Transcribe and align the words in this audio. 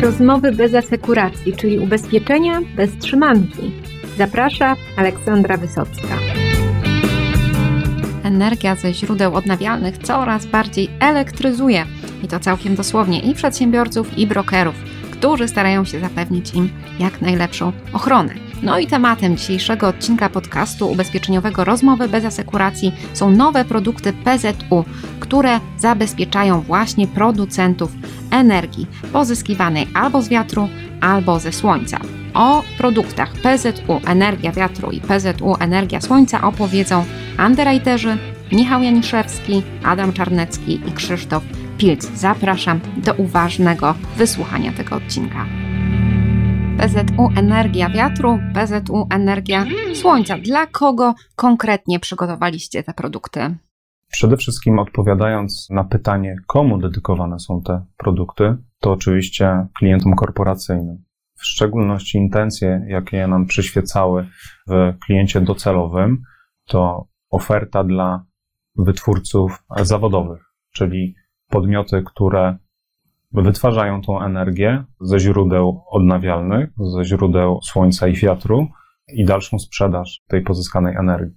Rozmowy 0.00 0.52
bez 0.52 0.74
asekuracji, 0.74 1.56
czyli 1.56 1.78
ubezpieczenia 1.78 2.60
bez 2.76 2.98
trzymanki. 2.98 3.72
Zaprasza 4.18 4.76
Aleksandra 4.96 5.56
Wysocka. 5.56 6.18
Energia 8.22 8.74
ze 8.74 8.94
źródeł 8.94 9.34
odnawialnych 9.34 9.98
coraz 9.98 10.46
bardziej 10.46 10.88
elektryzuje 11.00 11.86
i 12.24 12.28
to 12.28 12.40
całkiem 12.40 12.74
dosłownie 12.74 13.20
i 13.20 13.34
przedsiębiorców, 13.34 14.18
i 14.18 14.26
brokerów, 14.26 14.74
którzy 15.10 15.48
starają 15.48 15.84
się 15.84 16.00
zapewnić 16.00 16.54
im 16.54 16.70
jak 16.98 17.20
najlepszą 17.20 17.72
ochronę. 17.92 18.49
No 18.62 18.78
i 18.78 18.86
tematem 18.86 19.36
dzisiejszego 19.36 19.88
odcinka 19.88 20.28
podcastu 20.28 20.90
ubezpieczeniowego 20.90 21.64
Rozmowy 21.64 22.08
bez 22.08 22.24
asekuracji 22.24 22.92
są 23.12 23.30
nowe 23.30 23.64
produkty 23.64 24.12
PZU, 24.12 24.84
które 25.20 25.60
zabezpieczają 25.78 26.60
właśnie 26.60 27.06
producentów 27.06 27.92
energii 28.30 28.86
pozyskiwanej 29.12 29.88
albo 29.94 30.22
z 30.22 30.28
wiatru, 30.28 30.68
albo 31.00 31.38
ze 31.38 31.52
słońca. 31.52 32.00
O 32.34 32.62
produktach 32.78 33.32
PZU 33.32 34.00
Energia 34.06 34.52
Wiatru 34.52 34.90
i 34.90 35.00
PZU 35.00 35.56
Energia 35.60 36.00
Słońca 36.00 36.42
opowiedzą 36.42 37.04
underwriterzy 37.46 38.18
Michał 38.52 38.82
Janiszewski, 38.82 39.62
Adam 39.84 40.12
Czarnecki 40.12 40.80
i 40.88 40.92
Krzysztof 40.92 41.42
Pilc. 41.78 42.10
Zapraszam 42.14 42.80
do 42.96 43.14
uważnego 43.14 43.94
wysłuchania 44.16 44.72
tego 44.72 44.96
odcinka. 44.96 45.69
PZU 46.80 47.28
Energia 47.36 47.90
Wiatru, 47.90 48.38
PZU 48.54 49.06
Energia 49.10 49.64
Słońca. 49.94 50.38
Dla 50.38 50.66
kogo 50.66 51.14
konkretnie 51.36 52.00
przygotowaliście 52.00 52.82
te 52.82 52.94
produkty? 52.94 53.56
Przede 54.12 54.36
wszystkim 54.36 54.78
odpowiadając 54.78 55.68
na 55.70 55.84
pytanie, 55.84 56.36
komu 56.46 56.78
dedykowane 56.78 57.38
są 57.38 57.62
te 57.62 57.84
produkty, 57.96 58.56
to 58.78 58.92
oczywiście 58.92 59.66
klientom 59.78 60.14
korporacyjnym. 60.14 61.04
W 61.34 61.46
szczególności 61.46 62.18
intencje, 62.18 62.84
jakie 62.88 63.26
nam 63.26 63.46
przyświecały 63.46 64.26
w 64.68 64.94
kliencie 65.06 65.40
docelowym, 65.40 66.22
to 66.66 67.08
oferta 67.30 67.84
dla 67.84 68.24
wytwórców 68.76 69.64
zawodowych, 69.82 70.42
czyli 70.72 71.14
podmioty, 71.48 72.02
które 72.06 72.58
wytwarzają 73.32 74.02
tą 74.02 74.22
energię 74.22 74.84
ze 75.00 75.18
źródeł 75.18 75.82
odnawialnych, 75.90 76.70
ze 76.78 77.04
źródeł 77.04 77.60
słońca 77.62 78.08
i 78.08 78.14
wiatru 78.14 78.68
i 79.12 79.24
dalszą 79.24 79.58
sprzedaż 79.58 80.20
tej 80.28 80.42
pozyskanej 80.42 80.96
energii. 80.96 81.36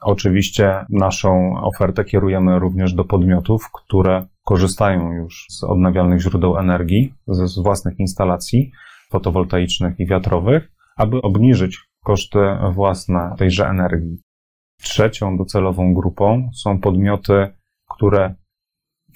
Oczywiście 0.00 0.86
naszą 0.90 1.60
ofertę 1.62 2.04
kierujemy 2.04 2.58
również 2.58 2.94
do 2.94 3.04
podmiotów, 3.04 3.70
które 3.72 4.26
korzystają 4.44 5.12
już 5.12 5.46
z 5.50 5.64
odnawialnych 5.64 6.20
źródeł 6.20 6.58
energii, 6.58 7.14
z 7.28 7.58
własnych 7.58 7.98
instalacji 7.98 8.72
fotowoltaicznych 9.10 10.00
i 10.00 10.06
wiatrowych, 10.06 10.72
aby 10.96 11.22
obniżyć 11.22 11.78
koszty 12.04 12.38
własne 12.72 13.34
tejże 13.38 13.66
energii. 13.68 14.18
Trzecią 14.82 15.36
docelową 15.36 15.94
grupą 15.94 16.50
są 16.54 16.80
podmioty, 16.80 17.48
które 17.90 18.34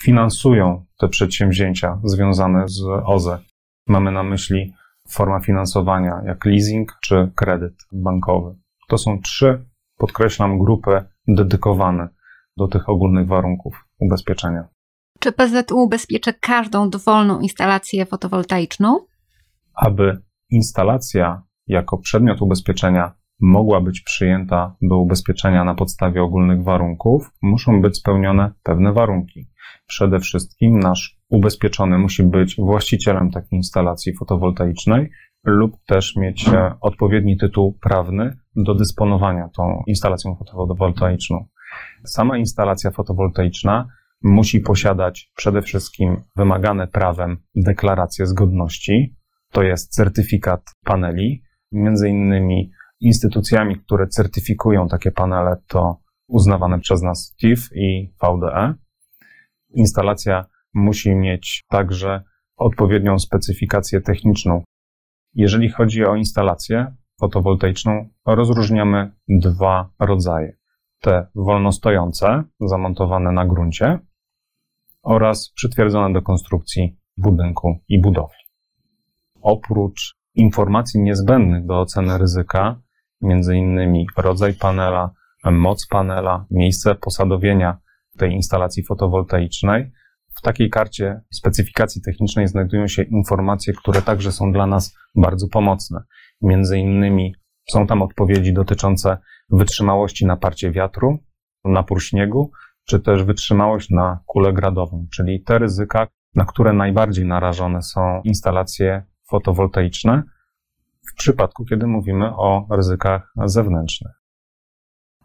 finansują 0.02 0.84
te 0.98 1.08
przedsięwzięcia 1.08 2.00
związane 2.04 2.68
z 2.68 2.82
OZE. 3.04 3.38
Mamy 3.86 4.12
na 4.12 4.22
myśli 4.22 4.72
forma 5.08 5.40
finansowania 5.40 6.20
jak 6.26 6.44
leasing 6.44 6.98
czy 7.02 7.30
kredyt 7.34 7.74
bankowy. 7.92 8.54
To 8.88 8.98
są 8.98 9.20
trzy, 9.20 9.64
podkreślam, 9.96 10.58
grupy 10.58 11.04
dedykowane 11.28 12.08
do 12.56 12.68
tych 12.68 12.88
ogólnych 12.88 13.26
warunków 13.26 13.84
ubezpieczenia. 14.00 14.68
Czy 15.20 15.32
PZU 15.32 15.78
ubezpieczy 15.78 16.34
każdą 16.40 16.90
dowolną 16.90 17.40
instalację 17.40 18.06
fotowoltaiczną? 18.06 19.06
Aby 19.74 20.22
instalacja 20.50 21.42
jako 21.66 21.98
przedmiot 21.98 22.42
ubezpieczenia 22.42 23.12
mogła 23.40 23.80
być 23.80 24.00
przyjęta 24.00 24.76
do 24.82 24.98
ubezpieczenia 24.98 25.64
na 25.64 25.74
podstawie 25.74 26.22
ogólnych 26.22 26.64
warunków, 26.64 27.30
muszą 27.42 27.82
być 27.82 27.96
spełnione 27.96 28.52
pewne 28.62 28.92
warunki. 28.92 29.48
Przede 29.88 30.20
wszystkim 30.20 30.78
nasz 30.78 31.18
ubezpieczony 31.28 31.98
musi 31.98 32.22
być 32.22 32.56
właścicielem 32.56 33.30
takiej 33.30 33.56
instalacji 33.56 34.14
fotowoltaicznej 34.16 35.10
lub 35.44 35.76
też 35.86 36.16
mieć 36.16 36.48
e, 36.48 36.74
odpowiedni 36.80 37.36
tytuł 37.36 37.78
prawny 37.82 38.36
do 38.56 38.74
dysponowania 38.74 39.48
tą 39.56 39.82
instalacją 39.86 40.36
fotowoltaiczną. 40.36 41.46
Sama 42.04 42.38
instalacja 42.38 42.90
fotowoltaiczna 42.90 43.88
musi 44.22 44.60
posiadać 44.60 45.32
przede 45.36 45.62
wszystkim 45.62 46.22
wymagane 46.36 46.86
prawem 46.86 47.36
deklarację 47.54 48.26
zgodności, 48.26 49.16
to 49.52 49.62
jest 49.62 49.94
certyfikat 49.94 50.62
paneli, 50.84 51.42
między 51.72 52.08
innymi 52.08 52.70
instytucjami, 53.00 53.76
które 53.76 54.08
certyfikują 54.08 54.88
takie 54.88 55.10
panele, 55.10 55.56
to 55.68 56.00
uznawane 56.28 56.80
przez 56.80 57.02
nas 57.02 57.34
TIF 57.40 57.68
i 57.74 58.12
VDE. 58.22 58.74
Instalacja 59.70 60.44
musi 60.74 61.14
mieć 61.14 61.64
także 61.68 62.22
odpowiednią 62.56 63.18
specyfikację 63.18 64.00
techniczną. 64.00 64.62
Jeżeli 65.34 65.70
chodzi 65.70 66.04
o 66.04 66.16
instalację 66.16 66.94
fotowoltaiczną, 67.20 68.08
rozróżniamy 68.26 69.12
dwa 69.28 69.90
rodzaje. 69.98 70.56
Te 71.00 71.26
wolnostojące, 71.34 72.44
zamontowane 72.60 73.32
na 73.32 73.46
gruncie 73.46 73.98
oraz 75.02 75.52
przytwierdzone 75.54 76.12
do 76.12 76.22
konstrukcji 76.22 76.98
budynku 77.16 77.78
i 77.88 78.00
budowli. 78.00 78.38
Oprócz 79.42 80.16
informacji 80.34 81.00
niezbędnych 81.00 81.66
do 81.66 81.80
oceny 81.80 82.18
ryzyka, 82.18 82.80
innymi 83.54 84.06
rodzaj 84.16 84.54
panela, 84.54 85.10
moc 85.44 85.86
panela, 85.86 86.46
miejsce 86.50 86.94
posadowienia 86.94 87.78
tej 88.18 88.32
instalacji 88.32 88.84
fotowoltaicznej. 88.84 89.90
W 90.38 90.42
takiej 90.42 90.70
karcie 90.70 91.20
specyfikacji 91.32 92.02
technicznej 92.02 92.48
znajdują 92.48 92.88
się 92.88 93.02
informacje, 93.02 93.72
które 93.72 94.02
także 94.02 94.32
są 94.32 94.52
dla 94.52 94.66
nas 94.66 94.96
bardzo 95.14 95.48
pomocne. 95.48 96.00
Między 96.42 96.78
innymi 96.78 97.34
są 97.70 97.86
tam 97.86 98.02
odpowiedzi 98.02 98.52
dotyczące 98.52 99.18
wytrzymałości 99.50 100.26
na 100.26 100.36
parcie 100.36 100.70
wiatru, 100.70 101.18
napór 101.64 102.02
śniegu, 102.02 102.50
czy 102.88 103.00
też 103.00 103.24
wytrzymałość 103.24 103.90
na 103.90 104.20
kulę 104.26 104.52
gradową, 104.52 105.06
czyli 105.14 105.42
te 105.42 105.58
ryzyka, 105.58 106.06
na 106.34 106.44
które 106.44 106.72
najbardziej 106.72 107.26
narażone 107.26 107.82
są 107.82 108.20
instalacje 108.24 109.02
fotowoltaiczne 109.30 110.22
w 111.12 111.14
przypadku, 111.14 111.64
kiedy 111.64 111.86
mówimy 111.86 112.36
o 112.36 112.66
ryzykach 112.70 113.32
zewnętrznych. 113.44 114.17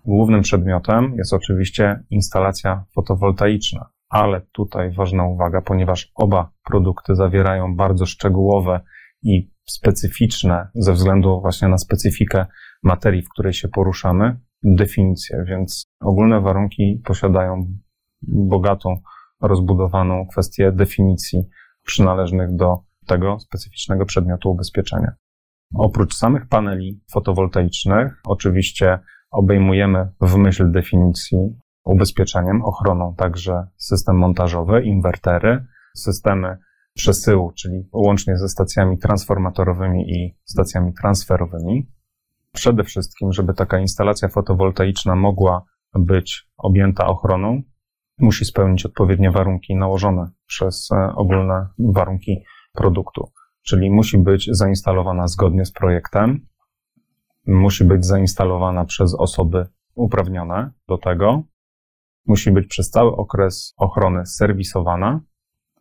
Głównym 0.05 0.41
przedmiotem 0.41 1.15
jest 1.17 1.33
oczywiście 1.33 2.03
instalacja 2.09 2.85
fotowoltaiczna, 2.95 3.89
ale 4.09 4.41
tutaj 4.51 4.91
ważna 4.91 5.25
uwaga, 5.25 5.61
ponieważ 5.61 6.11
oba 6.15 6.51
produkty 6.65 7.15
zawierają 7.15 7.75
bardzo 7.75 8.05
szczegółowe 8.05 8.81
i 9.23 9.51
specyficzne, 9.65 10.67
ze 10.75 10.93
względu 10.93 11.41
właśnie 11.41 11.67
na 11.67 11.77
specyfikę 11.77 12.45
materii, 12.83 13.21
w 13.21 13.29
której 13.29 13.53
się 13.53 13.67
poruszamy, 13.67 14.39
definicje, 14.63 15.43
więc 15.47 15.85
ogólne 15.99 16.41
warunki 16.41 17.01
posiadają 17.05 17.67
bogatą, 18.27 18.95
rozbudowaną 19.41 20.27
kwestię 20.27 20.71
definicji 20.71 21.43
przynależnych 21.85 22.55
do 22.55 22.77
tego 23.07 23.39
specyficznego 23.39 24.05
przedmiotu 24.05 24.51
ubezpieczenia. 24.51 25.11
Oprócz 25.75 26.15
samych 26.15 26.47
paneli 26.47 27.01
fotowoltaicznych, 27.11 28.21
oczywiście 28.25 28.99
obejmujemy 29.33 30.11
w 30.21 30.35
myśl 30.35 30.71
definicji 30.71 31.37
ubezpieczeniem, 31.85 32.61
ochroną 32.61 33.15
także 33.15 33.67
system 33.77 34.17
montażowy, 34.17 34.83
inwertery, 34.83 35.65
systemy 35.95 36.57
przesyłu, 36.93 37.51
czyli 37.51 37.89
łącznie 37.93 38.37
ze 38.37 38.49
stacjami 38.49 38.97
transformatorowymi 38.97 40.11
i 40.11 40.35
stacjami 40.43 40.93
transferowymi. 41.01 41.89
Przede 42.53 42.83
wszystkim, 42.83 43.33
żeby 43.33 43.53
taka 43.53 43.79
instalacja 43.79 44.27
fotowoltaiczna 44.27 45.15
mogła 45.15 45.63
być 45.95 46.49
objęta 46.57 47.05
ochroną, 47.05 47.61
musi 48.19 48.45
spełnić 48.45 48.85
odpowiednie 48.85 49.31
warunki 49.31 49.75
nałożone 49.75 50.31
przez 50.45 50.89
e, 50.91 51.15
ogólne 51.15 51.67
warunki 51.79 52.43
produktu. 52.73 53.31
Czyli 53.63 53.91
musi 53.91 54.17
być 54.17 54.49
zainstalowana 54.51 55.27
zgodnie 55.27 55.65
z 55.65 55.71
projektem, 55.71 56.47
musi 57.45 57.83
być 57.83 58.05
zainstalowana 58.05 58.85
przez 58.85 59.15
osoby 59.15 59.67
uprawnione 59.95 60.71
do 60.87 60.97
tego, 60.97 61.43
musi 62.25 62.51
być 62.51 62.67
przez 62.67 62.89
cały 62.89 63.15
okres 63.15 63.73
ochrony 63.77 64.25
serwisowana, 64.25 65.21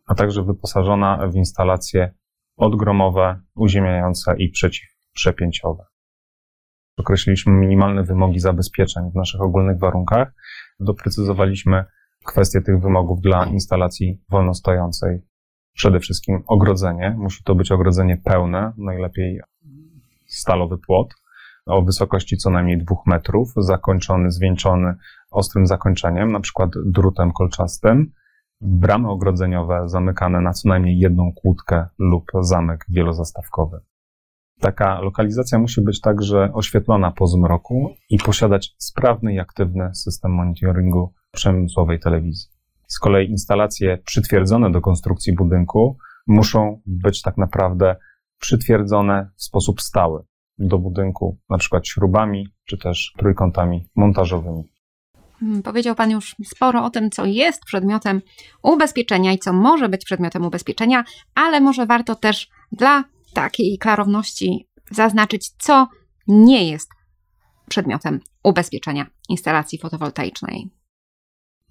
a 0.05 0.15
także 0.15 0.43
wyposażona 0.43 1.27
w 1.27 1.35
instalacje 1.35 2.13
odgromowe, 2.57 3.41
uziemiające 3.55 4.35
i 4.37 4.49
przeciwprzepięciowe. 4.49 5.85
Określiliśmy 6.97 7.53
minimalne 7.53 8.03
wymogi 8.03 8.39
zabezpieczeń 8.39 9.11
w 9.11 9.15
naszych 9.15 9.41
ogólnych 9.41 9.79
warunkach. 9.79 10.33
Doprecyzowaliśmy 10.79 11.85
kwestie 12.25 12.61
tych 12.61 12.81
wymogów 12.81 13.21
dla 13.21 13.45
instalacji 13.45 14.21
wolnostojącej 14.29 15.21
Przede 15.73 15.99
wszystkim 15.99 16.43
ogrodzenie. 16.47 17.15
Musi 17.17 17.43
to 17.43 17.55
być 17.55 17.71
ogrodzenie 17.71 18.17
pełne, 18.17 18.73
najlepiej 18.77 19.39
stalowy 20.27 20.77
płot 20.77 21.13
o 21.65 21.81
wysokości 21.81 22.37
co 22.37 22.49
najmniej 22.49 22.77
dwóch 22.77 23.05
metrów, 23.05 23.53
zakończony, 23.57 24.31
zwieńczony 24.31 24.95
ostrym 25.31 25.67
zakończeniem, 25.67 26.31
na 26.31 26.39
przykład 26.39 26.69
drutem 26.85 27.31
kolczastym. 27.31 28.11
Bramy 28.61 29.09
ogrodzeniowe 29.09 29.83
zamykane 29.85 30.41
na 30.41 30.53
co 30.53 30.69
najmniej 30.69 30.99
jedną 30.99 31.31
kłódkę 31.33 31.85
lub 31.99 32.31
zamek 32.41 32.85
wielozastawkowy. 32.89 33.79
Taka 34.59 35.01
lokalizacja 35.01 35.59
musi 35.59 35.81
być 35.81 36.01
także 36.01 36.49
oświetlona 36.53 37.11
po 37.11 37.27
zmroku 37.27 37.95
i 38.09 38.17
posiadać 38.17 38.75
sprawny 38.77 39.33
i 39.33 39.39
aktywny 39.39 39.95
system 39.95 40.31
monitoringu 40.31 41.13
przemysłowej 41.31 41.99
telewizji. 41.99 42.49
Z 42.87 42.99
kolei 42.99 43.29
instalacje 43.29 43.97
przytwierdzone 43.97 44.71
do 44.71 44.81
konstrukcji 44.81 45.35
budynku 45.35 45.97
muszą 46.27 46.81
być 46.85 47.21
tak 47.21 47.37
naprawdę 47.37 47.95
przytwierdzone 48.39 49.29
w 49.35 49.43
sposób 49.43 49.81
stały 49.81 50.23
do 50.57 50.79
budynku, 50.79 51.37
na 51.49 51.57
przykład 51.57 51.87
śrubami 51.87 52.47
czy 52.65 52.77
też 52.77 53.13
trójkątami 53.17 53.89
montażowymi. 53.95 54.63
Hmm, 55.39 55.63
powiedział 55.63 55.95
Pan 55.95 56.11
już 56.11 56.35
sporo 56.45 56.85
o 56.85 56.89
tym, 56.89 57.09
co 57.09 57.25
jest 57.25 57.65
przedmiotem 57.65 58.21
ubezpieczenia 58.63 59.31
i 59.31 59.39
co 59.39 59.53
może 59.53 59.89
być 59.89 60.05
przedmiotem 60.05 60.45
ubezpieczenia, 60.45 61.03
ale 61.35 61.61
może 61.61 61.85
warto 61.85 62.15
też 62.15 62.49
dla 62.71 63.03
takiej 63.33 63.77
klarowności 63.77 64.67
zaznaczyć, 64.91 65.49
co 65.49 65.87
nie 66.27 66.69
jest 66.69 66.89
przedmiotem 67.69 68.19
ubezpieczenia 68.43 69.05
instalacji 69.29 69.79
fotowoltaicznej. 69.79 70.69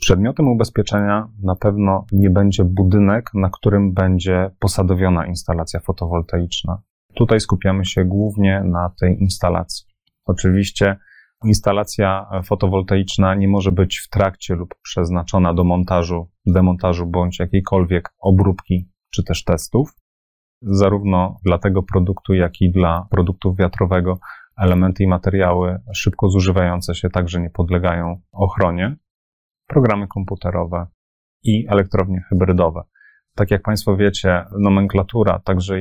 Przedmiotem 0.01 0.49
ubezpieczenia 0.49 1.29
na 1.43 1.57
pewno 1.57 2.07
nie 2.13 2.31
będzie 2.31 2.65
budynek, 2.65 3.31
na 3.35 3.51
którym 3.51 3.93
będzie 3.93 4.51
posadowiona 4.59 5.27
instalacja 5.27 5.81
fotowoltaiczna. 5.81 6.83
Tutaj 7.23 7.41
skupiamy 7.41 7.85
się 7.85 8.05
głównie 8.05 8.63
na 8.65 8.91
tej 9.01 9.21
instalacji. 9.21 9.87
Oczywiście 10.25 10.97
instalacja 11.45 12.27
fotowoltaiczna 12.45 13.35
nie 13.35 13.49
może 13.49 13.73
być 13.73 13.99
w 13.99 14.09
trakcie 14.09 14.55
lub 14.55 14.75
przeznaczona 14.83 15.55
do 15.55 15.65
montażu, 15.65 16.31
demontażu 16.47 17.07
bądź 17.07 17.39
jakiejkolwiek 17.39 18.09
obróbki 18.19 18.91
czy 19.15 19.25
też 19.25 19.45
testów. 19.45 19.91
Zarówno 20.63 21.37
dla 21.45 21.59
tego 21.59 21.83
produktu, 21.83 22.35
jak 22.35 22.61
i 22.61 22.71
dla 22.71 23.07
produktów 23.11 23.57
wiatrowego 23.57 24.19
elementy 24.57 25.05
i 25.05 25.07
materiały 25.07 25.79
szybko 25.95 26.29
zużywające 26.29 26.95
się 26.95 27.11
także 27.11 27.41
nie 27.41 27.51
podlegają 27.51 28.21
ochronie. 28.33 28.97
Programy 29.67 30.09
komputerowe 30.09 30.87
i 31.43 31.67
elektrownie 31.69 32.23
hybrydowe. 32.29 32.83
Tak 33.35 33.51
jak 33.51 33.63
Państwo 33.63 33.97
wiecie, 33.97 34.45
nomenklatura, 34.59 35.39
także 35.39 35.75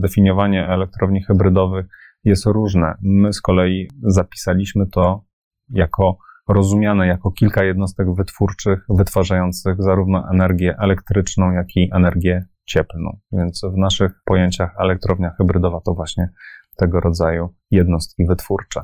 definiowanie 0.00 0.68
elektrowni 0.68 1.22
hybrydowych 1.22 1.86
jest 2.24 2.46
różne. 2.46 2.94
My 3.02 3.32
z 3.32 3.40
kolei 3.40 3.88
zapisaliśmy 4.02 4.86
to 4.86 5.24
jako 5.70 6.18
rozumiane 6.48 7.06
jako 7.06 7.30
kilka 7.30 7.64
jednostek 7.64 8.06
wytwórczych, 8.14 8.84
wytwarzających 8.88 9.74
zarówno 9.78 10.30
energię 10.32 10.76
elektryczną, 10.78 11.52
jak 11.52 11.76
i 11.76 11.90
energię 11.92 12.46
cieplną. 12.64 13.18
Więc 13.32 13.62
w 13.74 13.76
naszych 13.76 14.12
pojęciach 14.24 14.74
elektrownia 14.78 15.30
hybrydowa 15.30 15.80
to 15.80 15.94
właśnie 15.94 16.28
tego 16.76 17.00
rodzaju 17.00 17.54
jednostki 17.70 18.26
wytwórcze. 18.26 18.80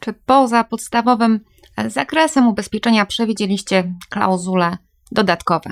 Czy 0.00 0.12
poza 0.12 0.64
podstawowym 0.64 1.40
zakresem 1.86 2.48
ubezpieczenia 2.48 3.06
przewidzieliście 3.06 3.94
klauzule 4.10 4.76
dodatkowe? 5.12 5.70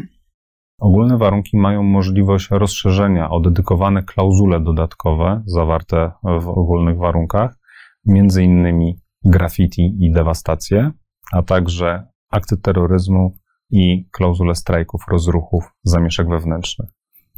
Ogólne 0.81 1.19
warunki 1.19 1.57
mają 1.57 1.83
możliwość 1.83 2.49
rozszerzenia 2.51 3.31
o 3.31 3.41
dedykowane 3.41 4.03
klauzule 4.03 4.61
dodatkowe 4.61 5.43
zawarte 5.47 6.13
w 6.23 6.49
ogólnych 6.49 6.99
warunkach, 6.99 7.59
między 8.07 8.43
innymi 8.43 9.01
graffiti 9.25 9.97
i 10.01 10.13
dewastację, 10.13 10.91
a 11.33 11.43
także 11.43 12.07
akty 12.31 12.57
terroryzmu 12.57 13.37
i 13.71 14.09
klauzule 14.11 14.55
strajków, 14.55 15.05
rozruchów, 15.09 15.65
zamieszek 15.83 16.29
wewnętrznych. 16.29 16.89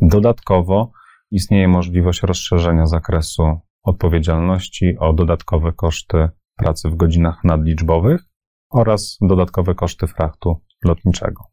Dodatkowo 0.01 0.91
istnieje 1.31 1.69
możliwość 1.69 2.23
rozszerzenia 2.23 2.87
zakresu 2.87 3.61
odpowiedzialności 3.83 4.97
o 4.99 5.13
dodatkowe 5.13 5.73
koszty 5.73 6.29
pracy 6.57 6.89
w 6.89 6.97
godzinach 6.97 7.45
nadliczbowych 7.45 8.21
oraz 8.71 9.19
dodatkowe 9.21 9.75
koszty 9.75 10.07
frachtu 10.07 10.61
lotniczego. 10.85 11.45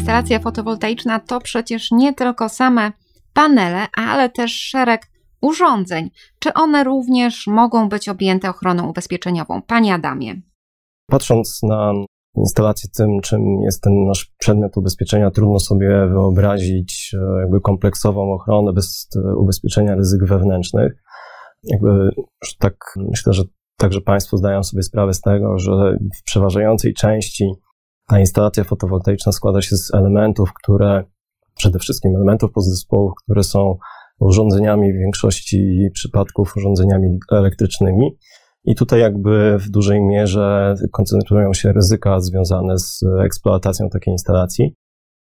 Instalacja 0.00 0.38
fotowoltaiczna 0.38 1.20
to 1.20 1.40
przecież 1.40 1.90
nie 1.90 2.14
tylko 2.14 2.48
same 2.48 2.92
panele, 3.34 3.86
ale 3.96 4.28
też 4.28 4.52
szereg 4.52 5.06
urządzeń. 5.40 6.10
Czy 6.38 6.54
one 6.54 6.84
również 6.84 7.46
mogą 7.46 7.88
być 7.88 8.08
objęte 8.08 8.50
ochroną 8.50 8.88
ubezpieczeniową? 8.88 9.62
Panie 9.62 9.94
Adamie. 9.94 10.42
Patrząc 11.06 11.62
na 11.62 11.92
instalację 12.36 12.90
tym, 12.96 13.20
czym 13.22 13.40
jest 13.64 13.82
ten 13.82 14.04
nasz 14.06 14.32
przedmiot 14.38 14.76
ubezpieczenia, 14.76 15.30
trudno 15.30 15.58
sobie 15.58 15.88
wyobrazić 16.06 17.14
e, 17.14 17.40
jakby 17.40 17.60
kompleksową 17.60 18.32
ochronę 18.32 18.72
bez 18.72 19.08
e, 19.16 19.36
ubezpieczenia 19.36 19.94
ryzyk 19.94 20.24
wewnętrznych. 20.24 20.92
Jakby 21.62 22.10
tak 22.58 22.74
myślę, 22.96 23.32
że 23.32 23.42
także 23.76 24.00
Państwo 24.00 24.36
zdają 24.36 24.62
sobie 24.62 24.82
sprawę 24.82 25.14
z 25.14 25.20
tego, 25.20 25.58
że 25.58 25.96
w 26.18 26.22
przeważającej 26.24 26.94
części 26.94 27.52
ta 28.10 28.20
instalacja 28.20 28.64
fotowoltaiczna 28.64 29.32
składa 29.32 29.62
się 29.62 29.76
z 29.76 29.94
elementów, 29.94 30.52
które, 30.52 31.04
przede 31.54 31.78
wszystkim 31.78 32.16
elementów 32.16 32.52
podzespołów, 32.52 33.12
które 33.24 33.42
są 33.42 33.78
urządzeniami 34.20 34.92
w 34.92 34.96
większości 34.96 35.88
przypadków 35.92 36.56
urządzeniami 36.56 37.18
elektrycznymi. 37.32 38.16
I 38.64 38.74
tutaj 38.74 39.00
jakby 39.00 39.58
w 39.58 39.70
dużej 39.70 40.00
mierze 40.00 40.74
koncentrują 40.92 41.54
się 41.54 41.72
ryzyka 41.72 42.20
związane 42.20 42.78
z 42.78 43.00
eksploatacją 43.24 43.90
takiej 43.90 44.12
instalacji. 44.12 44.74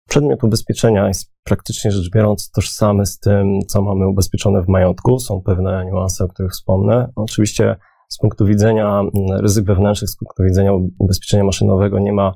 Przedmiot 0.09 0.43
ubezpieczenia 0.43 1.07
jest 1.07 1.31
praktycznie 1.43 1.91
rzecz 1.91 2.09
biorąc 2.11 2.51
tożsamy 2.51 3.05
z 3.05 3.19
tym, 3.19 3.59
co 3.67 3.81
mamy 3.81 4.07
ubezpieczone 4.07 4.63
w 4.63 4.67
majątku. 4.67 5.19
Są 5.19 5.41
pewne 5.41 5.85
niuanse, 5.85 6.23
o 6.23 6.27
których 6.27 6.51
wspomnę. 6.51 7.11
Oczywiście 7.15 7.75
z 8.09 8.17
punktu 8.17 8.45
widzenia 8.45 9.01
ryzyk 9.39 9.65
wewnętrznych, 9.65 10.09
z 10.09 10.17
punktu 10.17 10.43
widzenia 10.43 10.71
ubezpieczenia 10.99 11.43
maszynowego 11.43 11.99
nie 11.99 12.13
ma 12.13 12.33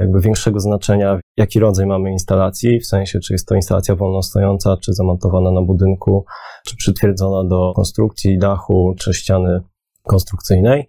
jakby 0.00 0.20
większego 0.20 0.60
znaczenia, 0.60 1.20
jaki 1.36 1.60
rodzaj 1.60 1.86
mamy 1.86 2.10
instalacji, 2.12 2.80
w 2.80 2.86
sensie 2.86 3.18
czy 3.20 3.34
jest 3.34 3.48
to 3.48 3.54
instalacja 3.54 3.96
wolnostojąca, 3.96 4.76
czy 4.76 4.92
zamontowana 4.92 5.50
na 5.50 5.62
budynku, 5.62 6.24
czy 6.66 6.76
przytwierdzona 6.76 7.48
do 7.48 7.72
konstrukcji 7.76 8.38
dachu, 8.38 8.94
czy 8.98 9.14
ściany 9.14 9.60
konstrukcyjnej. 10.02 10.86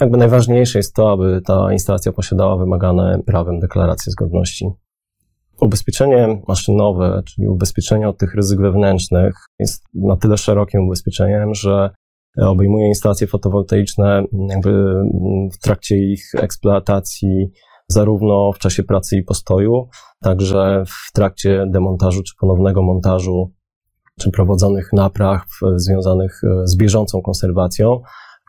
Jakby 0.00 0.18
najważniejsze 0.18 0.78
jest 0.78 0.94
to, 0.94 1.12
aby 1.12 1.40
ta 1.46 1.72
instalacja 1.72 2.12
posiadała 2.12 2.56
wymagane 2.56 3.18
prawem 3.26 3.60
deklaracje 3.60 4.12
zgodności. 4.12 4.70
Ubezpieczenie 5.60 6.42
maszynowe, 6.48 7.22
czyli 7.26 7.48
ubezpieczenie 7.48 8.08
od 8.08 8.18
tych 8.18 8.34
ryzyk 8.34 8.60
wewnętrznych, 8.60 9.34
jest 9.58 9.84
na 9.94 10.16
tyle 10.16 10.36
szerokim 10.36 10.84
ubezpieczeniem, 10.86 11.54
że 11.54 11.90
obejmuje 12.38 12.88
instalacje 12.88 13.26
fotowoltaiczne 13.26 14.24
jakby 14.48 14.94
w 15.52 15.58
trakcie 15.62 15.96
ich 15.96 16.22
eksploatacji, 16.34 17.50
zarówno 17.92 18.52
w 18.52 18.58
czasie 18.58 18.82
pracy 18.82 19.16
i 19.16 19.22
postoju, 19.22 19.88
także 20.22 20.84
w 20.86 21.12
trakcie 21.12 21.66
demontażu 21.70 22.22
czy 22.22 22.34
ponownego 22.40 22.82
montażu, 22.82 23.52
czy 24.20 24.30
prowadzonych 24.30 24.92
napraw 24.92 25.42
związanych 25.76 26.40
e, 26.44 26.66
z 26.66 26.76
bieżącą 26.76 27.22
konserwacją, 27.22 28.00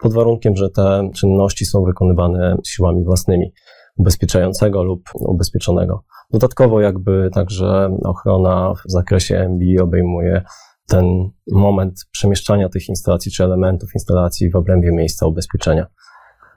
pod 0.01 0.13
warunkiem, 0.13 0.55
że 0.55 0.69
te 0.69 1.09
czynności 1.15 1.65
są 1.65 1.83
wykonywane 1.83 2.55
siłami 2.65 3.03
własnymi 3.03 3.53
ubezpieczającego 3.97 4.83
lub 4.83 5.01
ubezpieczonego. 5.15 6.03
Dodatkowo 6.31 6.81
jakby 6.81 7.29
także 7.33 7.97
ochrona 8.03 8.73
w 8.73 8.91
zakresie 8.91 9.49
MBI 9.49 9.79
obejmuje 9.79 10.43
ten 10.87 11.05
moment 11.51 11.93
przemieszczania 12.11 12.69
tych 12.69 12.89
instalacji 12.89 13.31
czy 13.31 13.43
elementów 13.43 13.89
instalacji 13.95 14.51
w 14.51 14.55
obrębie 14.55 14.91
miejsca 14.91 15.27
ubezpieczenia. 15.27 15.87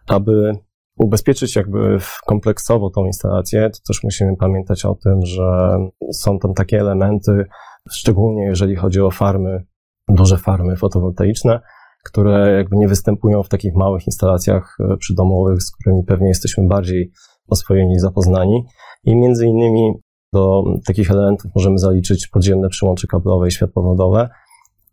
Aby 0.08 0.52
ubezpieczyć 0.96 1.56
jakby 1.56 1.98
kompleksowo 2.26 2.90
tą 2.90 3.04
instalację, 3.06 3.70
to 3.70 3.78
też 3.88 4.02
musimy 4.02 4.36
pamiętać 4.36 4.84
o 4.84 4.94
tym, 4.94 5.26
że 5.26 5.78
są 6.12 6.38
tam 6.38 6.54
takie 6.54 6.80
elementy, 6.80 7.44
szczególnie 7.90 8.44
jeżeli 8.44 8.76
chodzi 8.76 9.00
o 9.00 9.10
farmy, 9.10 9.64
duże 10.08 10.38
farmy 10.38 10.76
fotowoltaiczne, 10.76 11.60
które 12.04 12.56
jakby 12.56 12.76
nie 12.76 12.88
występują 12.88 13.42
w 13.42 13.48
takich 13.48 13.74
małych 13.74 14.06
instalacjach 14.06 14.76
e, 14.80 14.96
przydomowych, 14.96 15.62
z 15.62 15.72
którymi 15.72 16.04
pewnie 16.04 16.28
jesteśmy 16.28 16.66
bardziej 16.66 17.10
oswojeni 17.48 17.98
zapoznani. 17.98 18.64
I 19.04 19.16
między 19.16 19.46
innymi 19.46 19.92
do 20.32 20.64
takich 20.86 21.10
elementów 21.10 21.50
możemy 21.54 21.78
zaliczyć 21.78 22.26
podziemne 22.26 22.68
przyłącze 22.68 23.06
kablowe 23.06 23.48
i 23.48 23.50
światłowodowe. 23.50 24.28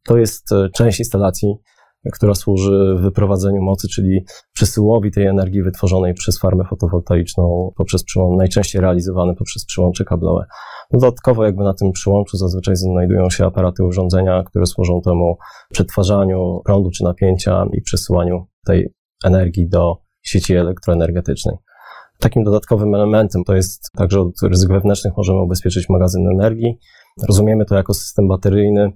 To 0.04 0.18
jest 0.18 0.52
e, 0.52 0.70
część 0.70 1.00
instalacji, 1.00 1.56
która 2.14 2.36
służy 2.36 2.96
wyprowadzeniu 3.02 3.62
mocy, 3.62 3.88
czyli 3.88 4.26
przesyłowi 4.54 5.12
tej 5.12 5.26
energii 5.26 5.64
wytworzonej 5.64 6.14
przez 6.14 6.40
farmę 6.40 6.64
fotowoltaiczną 6.70 7.72
poprzez 7.78 8.04
najczęściej 8.38 8.82
realizowany 8.82 9.36
poprzez 9.36 9.66
przyłącze 9.66 10.06
kablowe. 10.06 10.46
Dodatkowo 10.92 11.46
jakby 11.46 11.64
na 11.64 11.74
tym 11.74 11.92
przyłączu 11.92 12.38
zazwyczaj 12.38 12.76
znajdują 12.76 13.30
się 13.30 13.46
aparaty 13.46 13.84
urządzenia, 13.84 14.44
które 14.44 14.66
służą 14.66 15.02
temu 15.02 15.38
przetwarzaniu 15.72 16.62
prądu 16.66 16.90
czy 16.92 17.04
napięcia 17.04 17.66
i 17.74 17.82
przesyłaniu 17.82 18.48
tej 18.66 18.94
energii 19.26 19.70
do 19.70 19.98
sieci 20.22 20.56
elektroenergetycznej. 20.56 21.56
Takim 22.20 22.44
dodatkowym 22.44 22.96
elementem 22.96 23.44
to 23.44 23.56
jest 23.56 23.90
także 23.98 24.22
od 24.22 24.32
ryzyk 24.44 24.70
wewnętrznych 24.70 25.14
możemy 25.18 25.42
ubezpieczyć 25.42 25.90
magazyn 25.90 26.28
energii. 26.28 26.80
Rozumiemy 27.28 27.66
to 27.66 27.76
jako 27.76 27.94
system 27.94 28.28
bateryjny 28.28 28.92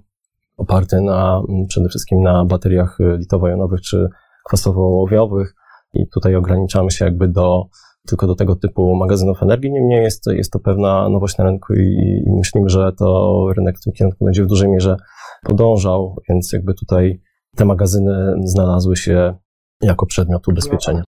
oparty 0.56 1.00
na, 1.00 1.42
przede 1.68 1.88
wszystkim 1.88 2.22
na 2.22 2.44
bateriach 2.44 2.98
litowo-jonowych 3.18 3.80
czy 3.80 4.08
kwasowo-ołowiowych 4.48 5.54
i 5.94 6.08
tutaj 6.08 6.34
ograniczamy 6.34 6.90
się 6.90 7.04
jakby 7.04 7.28
do 7.28 7.68
tylko 8.06 8.26
do 8.26 8.34
tego 8.34 8.56
typu 8.56 8.96
magazynów 8.96 9.42
energii. 9.42 9.72
Niemniej 9.72 10.02
jest, 10.02 10.26
jest 10.26 10.52
to 10.52 10.58
pewna 10.58 11.08
nowość 11.08 11.38
na 11.38 11.44
rynku 11.44 11.74
i, 11.74 12.22
i 12.26 12.32
myślimy, 12.38 12.68
że 12.68 12.92
to 12.92 13.36
rynek 13.56 13.78
w 13.78 13.82
tym 13.82 13.92
kierunku 13.92 14.24
będzie 14.24 14.44
w 14.44 14.46
dużej 14.46 14.68
mierze 14.68 14.96
podążał, 15.42 16.16
więc 16.28 16.52
jakby 16.52 16.74
tutaj 16.74 17.20
te 17.56 17.64
magazyny 17.64 18.34
znalazły 18.44 18.96
się 18.96 19.34
jako 19.82 20.06
przedmiot 20.06 20.48
ubezpieczenia. 20.48 21.02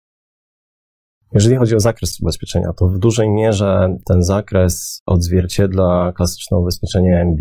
Jeżeli 1.33 1.55
chodzi 1.55 1.75
o 1.75 1.79
zakres 1.79 2.19
ubezpieczenia, 2.21 2.73
to 2.73 2.87
w 2.87 2.99
dużej 2.99 3.29
mierze 3.29 3.97
ten 4.05 4.23
zakres 4.23 5.01
odzwierciedla 5.05 6.13
klasyczne 6.15 6.57
ubezpieczenie 6.57 7.25
MB. 7.25 7.39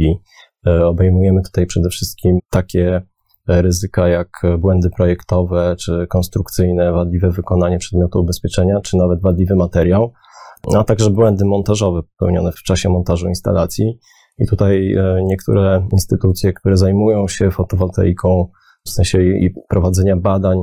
E, 0.67 0.87
obejmujemy 0.87 1.43
tutaj 1.43 1.67
przede 1.67 1.89
wszystkim 1.89 2.39
takie 2.51 3.03
ryzyka 3.49 4.09
jak 4.09 4.29
błędy 4.59 4.91
projektowe 4.97 5.77
czy 5.79 6.07
konstrukcyjne, 6.09 6.93
wadliwe 6.93 7.31
wykonanie 7.31 7.79
przedmiotu 7.79 8.21
ubezpieczenia, 8.21 8.81
czy 8.81 8.97
nawet 8.97 9.23
wadliwy 9.23 9.57
materiał, 9.57 10.13
a 10.77 10.85
także 10.85 11.11
błędy 11.11 11.45
montażowe 11.45 12.03
popełnione 12.03 12.53
w 12.53 12.63
czasie 12.63 12.89
montażu 12.89 13.29
instalacji. 13.29 13.99
I 14.39 14.47
tutaj 14.47 14.93
e, 14.93 15.23
niektóre 15.25 15.87
instytucje, 15.93 16.53
które 16.53 16.77
zajmują 16.77 17.29
się 17.29 17.51
fotowoltaiką, 17.51 18.49
w 18.87 18.91
sensie 18.91 19.23
i 19.23 19.55
prowadzenia 19.69 20.17
badań 20.17 20.59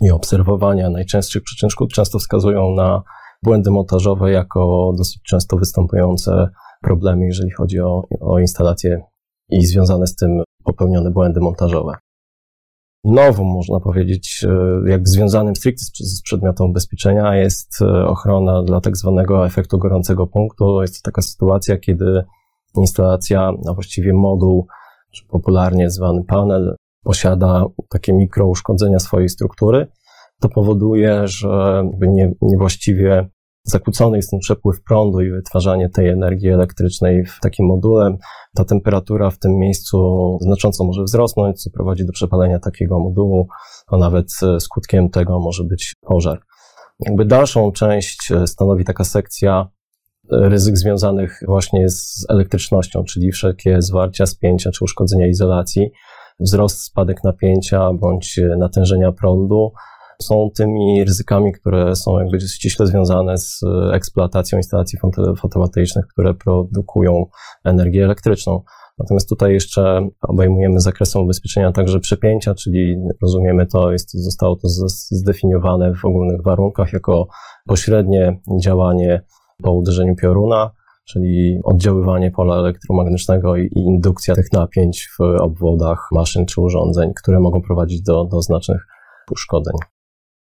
i 0.00 0.10
obserwowania 0.10 0.90
najczęstszych 0.90 1.42
przyczyn 1.42 1.70
szkód, 1.70 1.92
często 1.92 2.18
wskazują 2.18 2.74
na 2.74 3.02
błędy 3.42 3.70
montażowe 3.70 4.32
jako 4.32 4.92
dosyć 4.98 5.22
często 5.22 5.56
występujące 5.56 6.48
problemy, 6.82 7.26
jeżeli 7.26 7.50
chodzi 7.50 7.80
o, 7.80 8.08
o 8.20 8.38
instalacje 8.38 9.02
i 9.50 9.66
związane 9.66 10.06
z 10.06 10.16
tym 10.16 10.42
popełnione 10.64 11.10
błędy 11.10 11.40
montażowe 11.40 11.94
nową, 13.04 13.44
można 13.44 13.80
powiedzieć, 13.80 14.44
e, 14.48 14.90
jakby 14.90 15.06
związanym 15.06 15.56
stricte 15.56 16.04
z 16.04 16.22
przedmiotem 16.22 16.66
ubezpieczenia 16.66 17.36
jest 17.36 17.82
e, 17.82 18.06
ochrona 18.06 18.62
dla 18.62 18.80
tak 18.80 18.96
zwanego 18.96 19.46
efektu 19.46 19.78
gorącego 19.78 20.26
punktu. 20.26 20.82
Jest 20.82 21.02
to 21.02 21.10
taka 21.10 21.22
sytuacja, 21.22 21.76
kiedy 21.76 22.24
instalacja, 22.76 23.52
a 23.68 23.74
właściwie 23.74 24.12
moduł, 24.12 24.66
czy 25.10 25.26
popularnie 25.26 25.90
zwany 25.90 26.24
panel, 26.24 26.76
posiada 27.04 27.64
takie 27.88 28.12
mikrouszkodzenia 28.12 28.98
swojej 28.98 29.28
struktury. 29.28 29.86
To 30.40 30.48
powoduje, 30.48 31.28
że 31.28 31.84
nie, 32.00 32.32
niewłaściwie 32.42 33.28
zakłócony 33.70 34.16
jest 34.16 34.30
ten 34.30 34.40
przepływ 34.40 34.82
prądu 34.82 35.20
i 35.20 35.30
wytwarzanie 35.30 35.88
tej 35.88 36.08
energii 36.08 36.48
elektrycznej 36.48 37.24
w 37.24 37.40
takim 37.40 37.66
module. 37.66 38.16
Ta 38.54 38.64
temperatura 38.64 39.30
w 39.30 39.38
tym 39.38 39.52
miejscu 39.58 40.38
znacząco 40.40 40.84
może 40.84 41.02
wzrosnąć, 41.02 41.62
co 41.62 41.70
prowadzi 41.70 42.06
do 42.06 42.12
przepalenia 42.12 42.58
takiego 42.58 42.98
modułu, 42.98 43.48
a 43.86 43.96
nawet 43.96 44.26
e, 44.42 44.60
skutkiem 44.60 45.10
tego 45.10 45.40
może 45.40 45.64
być 45.64 45.94
pożar. 46.00 46.40
Jakby 47.00 47.24
dalszą 47.24 47.72
część 47.72 48.32
e, 48.32 48.46
stanowi 48.46 48.84
taka 48.84 49.04
sekcja 49.04 49.68
e, 50.32 50.48
ryzyk 50.48 50.78
związanych 50.78 51.40
właśnie 51.46 51.88
z 51.88 52.26
elektrycznością, 52.28 53.04
czyli 53.04 53.32
wszelkie 53.32 53.82
zwarcia, 53.82 54.26
spięcia 54.26 54.70
czy 54.70 54.84
uszkodzenia 54.84 55.26
izolacji, 55.26 55.90
wzrost, 56.40 56.82
spadek 56.82 57.24
napięcia 57.24 57.92
bądź 57.92 58.40
natężenia 58.58 59.12
prądu, 59.12 59.72
są 60.22 60.50
tymi 60.56 61.04
ryzykami, 61.04 61.52
które 61.52 61.96
są 61.96 62.18
jakby 62.18 62.40
ściśle 62.40 62.86
związane 62.86 63.38
z 63.38 63.60
e, 63.62 63.94
eksploatacją 63.94 64.58
instalacji 64.58 64.98
fotowoltaicznych, 65.40 66.06
które 66.06 66.34
produkują 66.34 67.26
energię 67.64 68.04
elektryczną. 68.04 68.62
Natomiast 68.98 69.28
tutaj 69.28 69.52
jeszcze 69.52 70.08
obejmujemy 70.28 70.80
zakresem 70.80 71.22
ubezpieczenia 71.22 71.72
także 71.72 72.00
przepięcia, 72.00 72.54
czyli 72.54 72.96
rozumiemy 73.22 73.66
to, 73.66 73.92
jest, 73.92 74.12
zostało 74.12 74.56
to 74.56 74.68
zdefiniowane 75.10 75.94
w 75.94 76.04
ogólnych 76.04 76.42
warunkach 76.42 76.92
jako 76.92 77.28
pośrednie 77.66 78.40
działanie 78.62 79.22
po 79.62 79.72
uderzeniu 79.72 80.16
pioruna, 80.16 80.70
czyli 81.04 81.60
oddziaływanie 81.64 82.30
pola 82.30 82.56
elektromagnetycznego 82.56 83.56
i 83.56 83.68
indukcja 83.74 84.34
tych 84.34 84.52
napięć 84.52 85.08
w 85.18 85.22
obwodach 85.40 86.08
maszyn 86.12 86.46
czy 86.46 86.60
urządzeń, 86.60 87.12
które 87.16 87.40
mogą 87.40 87.62
prowadzić 87.62 88.02
do, 88.02 88.24
do 88.24 88.42
znacznych 88.42 88.86
uszkodzeń. 89.30 89.74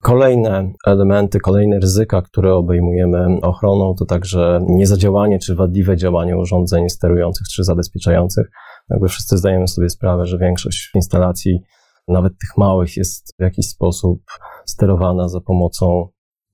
Kolejne 0.03 0.73
elementy, 0.87 1.41
kolejne 1.41 1.79
ryzyka, 1.79 2.23
które 2.23 2.55
obejmujemy 2.55 3.41
ochroną, 3.43 3.95
to 3.95 4.05
także 4.05 4.61
niezadziałanie 4.69 5.39
czy 5.39 5.55
wadliwe 5.55 5.97
działanie 5.97 6.37
urządzeń 6.37 6.89
sterujących 6.89 7.47
czy 7.49 7.65
zabezpieczających. 7.65 8.51
Jakby 8.91 9.09
wszyscy 9.09 9.39
zdajemy 9.39 9.69
sobie 9.69 9.91
sprawę, 9.91 10.27
że 10.27 10.39
większość 10.39 10.91
instalacji, 10.95 11.61
nawet 12.09 12.33
tych 12.33 12.57
małych, 12.57 12.97
jest 12.97 13.35
w 13.39 13.43
jakiś 13.43 13.69
sposób 13.69 14.23
sterowana 14.67 15.29
za 15.29 15.41
pomocą 15.41 16.09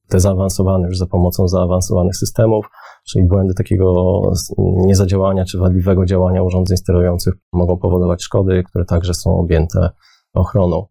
te 0.09 0.21
zaawansowane 0.21 0.89
już 0.89 0.99
za 0.99 1.07
pomocą 1.07 1.49
zaawansowanych 1.49 2.17
systemów, 2.17 2.67
czyli 3.07 3.27
błędy 3.27 3.55
takiego 3.55 4.23
niezadziałania 4.59 5.45
czy 5.45 5.59
wadliwego 5.59 6.07
działania 6.07 6.43
urządzeń 6.43 6.77
sterujących 6.77 7.35
mogą 7.53 7.79
powodować 7.79 8.23
szkody, 8.23 8.63
które 8.63 8.85
także 8.85 9.15
są 9.15 9.39
objęte 9.39 9.91
ochroną. 10.35 10.87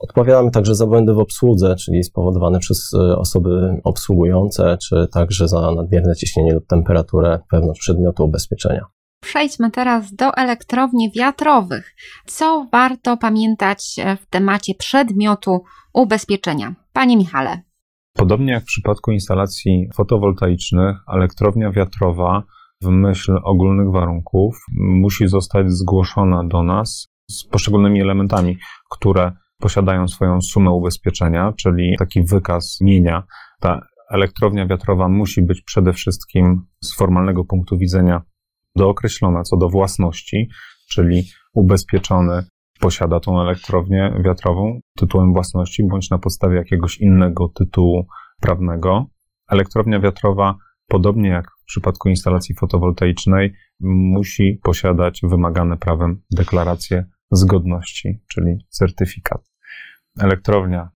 Odpowiadamy 0.00 0.50
także 0.50 0.74
za 0.74 0.86
błędy 0.86 1.14
w 1.14 1.18
obsłudze, 1.18 1.76
czyli 1.76 2.04
spowodowane 2.04 2.58
przez 2.58 2.94
e, 2.94 3.16
osoby 3.16 3.80
obsługujące, 3.84 4.78
czy 4.88 5.08
także 5.12 5.48
za 5.48 5.74
nadmierne 5.74 6.16
ciśnienie 6.16 6.54
lub 6.54 6.66
temperaturę 6.66 7.40
wewnątrz 7.52 7.80
przedmiotu 7.80 8.24
ubezpieczenia. 8.24 8.86
Przejdźmy 9.22 9.70
teraz 9.70 10.14
do 10.14 10.34
elektrowni 10.34 11.10
wiatrowych. 11.16 11.94
Co 12.26 12.66
warto 12.72 13.16
pamiętać 13.16 13.96
e, 13.98 14.16
w 14.16 14.26
temacie 14.26 14.74
przedmiotu 14.74 15.62
ubezpieczenia? 15.94 16.74
Panie 16.92 17.16
Michale. 17.16 17.60
Podobnie 18.12 18.52
jak 18.52 18.62
w 18.62 18.66
przypadku 18.66 19.12
instalacji 19.12 19.88
fotowoltaicznych, 19.94 20.96
elektrownia 21.14 21.70
wiatrowa 21.70 22.42
w 22.82 22.88
myśl 22.88 23.38
ogólnych 23.44 23.92
warunków 23.92 24.56
musi 24.78 25.28
zostać 25.28 25.72
zgłoszona 25.72 26.44
do 26.44 26.62
nas 26.62 27.08
z 27.30 27.44
poszczególnymi 27.44 28.02
elementami, 28.02 28.58
które 28.90 29.32
posiadają 29.60 30.08
swoją 30.08 30.40
sumę 30.40 30.70
ubezpieczenia, 30.70 31.52
czyli 31.56 31.96
taki 31.98 32.22
wykaz 32.22 32.78
mienia. 32.80 33.22
Ta 33.60 33.80
elektrownia 34.10 34.66
wiatrowa 34.66 35.08
musi 35.08 35.42
być 35.42 35.62
przede 35.62 35.92
wszystkim 35.92 36.62
z 36.84 36.94
formalnego 36.94 37.44
punktu 37.44 37.78
widzenia 37.78 38.22
dookreślona 38.76 39.42
co 39.42 39.56
do 39.56 39.68
własności, 39.68 40.48
czyli 40.88 41.22
ubezpieczony 41.54 42.44
posiada 42.80 43.20
tą 43.20 43.40
elektrownię 43.40 44.22
wiatrową 44.24 44.80
tytułem 44.96 45.32
własności 45.32 45.84
bądź 45.90 46.10
na 46.10 46.18
podstawie 46.18 46.56
jakiegoś 46.56 46.98
innego 46.98 47.48
tytułu 47.48 48.06
prawnego. 48.40 49.06
Elektrownia 49.50 50.00
wiatrowa, 50.00 50.54
podobnie 50.88 51.28
jak 51.28 51.46
w 51.62 51.64
przypadku 51.64 52.08
instalacji 52.08 52.54
fotowoltaicznej, 52.54 53.52
musi 53.80 54.60
posiadać 54.62 55.20
wymagane 55.22 55.76
prawem 55.76 56.22
deklaracje 56.30 57.04
zgodności, 57.30 58.20
czyli 58.28 58.66
certyfikat 58.68 59.49
elektrownia 60.18 60.90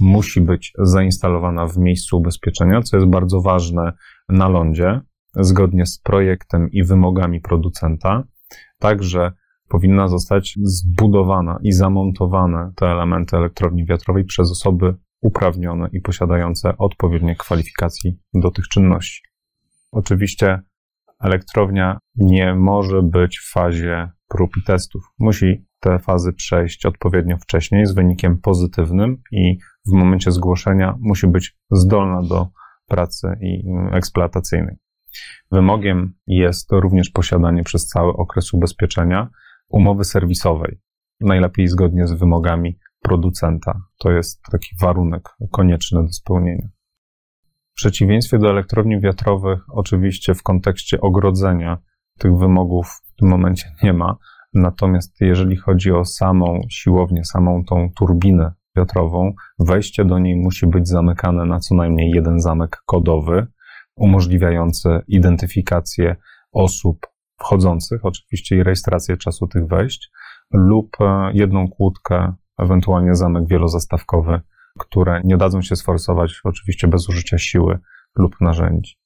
musi 0.00 0.40
być 0.40 0.72
zainstalowana 0.78 1.66
w 1.66 1.76
miejscu 1.78 2.18
ubezpieczenia, 2.18 2.82
co 2.82 2.96
jest 2.96 3.08
bardzo 3.08 3.40
ważne 3.40 3.92
na 4.28 4.48
lądzie, 4.48 5.00
zgodnie 5.36 5.86
z 5.86 5.98
projektem 5.98 6.70
i 6.70 6.84
wymogami 6.84 7.40
producenta. 7.40 8.24
Także 8.78 9.32
powinna 9.68 10.08
zostać 10.08 10.58
zbudowana 10.62 11.58
i 11.62 11.72
zamontowane 11.72 12.72
te 12.76 12.86
elementy 12.86 13.36
elektrowni 13.36 13.86
wiatrowej 13.86 14.24
przez 14.24 14.50
osoby 14.50 14.94
uprawnione 15.20 15.88
i 15.92 16.00
posiadające 16.00 16.78
odpowiednie 16.78 17.36
kwalifikacje 17.36 18.12
do 18.34 18.50
tych 18.50 18.68
czynności. 18.68 19.22
Oczywiście 19.92 20.60
elektrownia 21.20 21.98
nie 22.16 22.54
może 22.54 23.02
być 23.02 23.38
w 23.38 23.52
fazie 23.52 24.10
prób 24.28 24.50
i 24.56 24.62
testów. 24.62 25.02
Musi 25.18 25.64
te 25.84 25.98
fazy 25.98 26.32
przejść 26.32 26.86
odpowiednio 26.86 27.38
wcześniej 27.38 27.86
z 27.86 27.92
wynikiem 27.92 28.40
pozytywnym 28.40 29.22
i 29.32 29.58
w 29.86 29.92
momencie 29.92 30.32
zgłoszenia 30.32 30.94
musi 31.00 31.26
być 31.26 31.56
zdolna 31.70 32.22
do 32.22 32.48
pracy 32.86 33.36
i 33.40 33.64
eksploatacyjnej. 33.92 34.76
Wymogiem 35.52 36.14
jest 36.26 36.72
również 36.72 37.10
posiadanie 37.10 37.62
przez 37.62 37.86
cały 37.86 38.12
okres 38.12 38.54
ubezpieczenia 38.54 39.28
umowy 39.68 40.04
serwisowej, 40.04 40.80
najlepiej 41.20 41.68
zgodnie 41.68 42.06
z 42.06 42.12
wymogami 42.12 42.78
producenta. 43.02 43.80
To 43.98 44.10
jest 44.10 44.42
taki 44.52 44.68
warunek 44.80 45.28
konieczny 45.52 46.02
do 46.02 46.12
spełnienia. 46.12 46.68
W 47.72 47.74
przeciwieństwie 47.74 48.38
do 48.38 48.50
elektrowni 48.50 49.00
wiatrowych, 49.00 49.60
oczywiście 49.68 50.34
w 50.34 50.42
kontekście 50.42 51.00
ogrodzenia 51.00 51.78
tych 52.18 52.38
wymogów 52.38 53.00
w 53.04 53.14
tym 53.18 53.28
momencie 53.28 53.72
nie 53.82 53.92
ma. 53.92 54.16
Natomiast 54.54 55.20
jeżeli 55.20 55.56
chodzi 55.56 55.92
o 55.92 56.04
samą 56.04 56.60
siłownię, 56.70 57.24
samą 57.24 57.64
tą 57.64 57.90
turbinę 57.96 58.52
wiatrową, 58.76 59.32
wejście 59.58 60.04
do 60.04 60.18
niej 60.18 60.36
musi 60.36 60.66
być 60.66 60.88
zamykane 60.88 61.44
na 61.44 61.60
co 61.60 61.74
najmniej 61.74 62.10
jeden 62.10 62.40
zamek 62.40 62.82
kodowy, 62.86 63.46
umożliwiający 63.96 64.88
identyfikację 65.08 66.16
osób 66.52 67.06
wchodzących, 67.40 68.04
oczywiście 68.04 68.56
i 68.56 68.62
rejestrację 68.62 69.16
czasu 69.16 69.46
tych 69.46 69.66
wejść, 69.66 70.10
lub 70.52 70.96
e, 71.00 71.30
jedną 71.32 71.68
kłódkę, 71.68 72.32
ewentualnie 72.58 73.14
zamek 73.14 73.48
wielozastawkowy, 73.48 74.40
które 74.78 75.20
nie 75.24 75.36
dadzą 75.36 75.62
się 75.62 75.76
sforsować, 75.76 76.40
oczywiście 76.44 76.88
bez 76.88 77.08
użycia 77.08 77.38
siły 77.38 77.78
lub 78.16 78.40
narzędzi. 78.40 78.96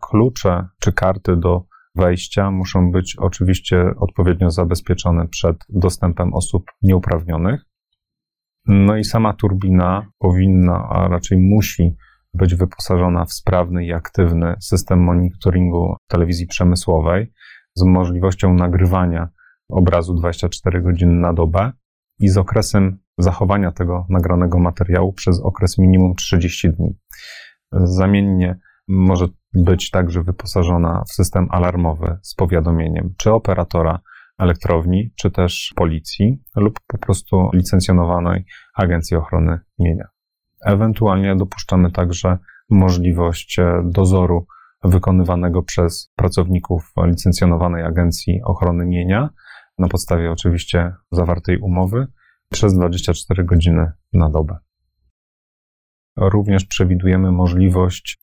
Klucze 0.00 0.68
czy 0.80 0.92
karty 0.92 1.36
do 1.36 1.64
wejścia 1.94 2.50
muszą 2.50 2.92
być 2.92 3.16
oczywiście 3.18 3.94
odpowiednio 3.96 4.50
zabezpieczone 4.50 5.28
przed 5.28 5.56
dostępem 5.68 6.34
osób 6.34 6.64
nieuprawnionych. 6.82 7.64
No 8.66 8.96
i 8.96 9.04
sama 9.04 9.32
turbina 9.32 10.06
powinna, 10.18 10.88
a 10.88 11.08
raczej 11.08 11.38
musi 11.38 11.96
być 12.34 12.54
wyposażona 12.54 13.24
w 13.24 13.32
sprawny 13.32 13.86
i 13.86 13.92
aktywny 13.92 14.54
system 14.60 15.04
monitoringu 15.04 15.96
telewizji 16.08 16.46
przemysłowej 16.46 17.32
z 17.74 17.82
możliwością 17.82 18.54
nagrywania 18.54 19.28
obrazu 19.68 20.14
24 20.14 20.82
godziny 20.82 21.12
na 21.12 21.32
dobę 21.32 21.72
i 22.20 22.28
z 22.28 22.38
okresem 22.38 22.98
zachowania 23.18 23.72
tego 23.72 24.06
nagranego 24.08 24.58
materiału 24.58 25.12
przez 25.12 25.40
okres 25.40 25.78
minimum 25.78 26.14
30 26.14 26.70
dni. 26.70 26.98
Zamiennie 27.72 28.58
może 28.88 29.28
być 29.54 29.90
także 29.90 30.22
wyposażona 30.22 31.02
w 31.08 31.12
system 31.12 31.48
alarmowy 31.50 32.18
z 32.22 32.34
powiadomieniem 32.34 33.14
czy 33.18 33.32
operatora 33.32 34.00
elektrowni, 34.38 35.12
czy 35.16 35.30
też 35.30 35.72
policji 35.76 36.42
lub 36.56 36.80
po 36.86 36.98
prostu 36.98 37.50
licencjonowanej 37.54 38.44
Agencji 38.74 39.16
Ochrony 39.16 39.60
Mienia. 39.78 40.08
Ewentualnie 40.66 41.36
dopuszczamy 41.36 41.92
także 41.92 42.38
możliwość 42.70 43.58
e, 43.58 43.82
dozoru 43.84 44.46
wykonywanego 44.84 45.62
przez 45.62 46.12
pracowników 46.16 46.92
licencjonowanej 47.04 47.84
Agencji 47.84 48.40
Ochrony 48.44 48.86
Mienia 48.86 49.30
na 49.78 49.88
podstawie 49.88 50.30
oczywiście 50.30 50.92
zawartej 51.10 51.58
umowy 51.58 52.06
przez 52.52 52.74
24 52.74 53.44
godziny 53.44 53.92
na 54.12 54.30
dobę. 54.30 54.58
Również 56.16 56.64
przewidujemy 56.64 57.32
możliwość 57.32 58.18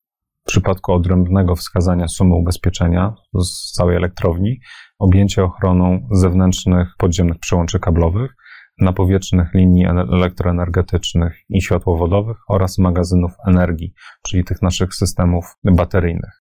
w 0.48 0.50
przypadku 0.50 0.94
odrębnego 0.94 1.56
wskazania 1.56 2.08
sumy 2.08 2.36
ubezpieczenia 2.36 3.16
z 3.34 3.72
całej 3.72 3.96
elektrowni 3.96 4.60
objęcie 5.00 5.44
ochroną 5.44 6.08
zewnętrznych 6.12 6.88
podziemnych 6.98 7.40
przełączy 7.40 7.80
kablowych, 7.80 8.36
napowietrznych 8.80 9.54
linii 9.54 9.86
elektroenergetycznych 9.86 11.40
i 11.50 11.62
światłowodowych 11.62 12.38
oraz 12.50 12.78
magazynów 12.78 13.32
energii, 13.48 13.94
czyli 14.24 14.44
tych 14.44 14.62
naszych 14.62 14.94
systemów 14.94 15.46
bateryjnych. 15.64 16.44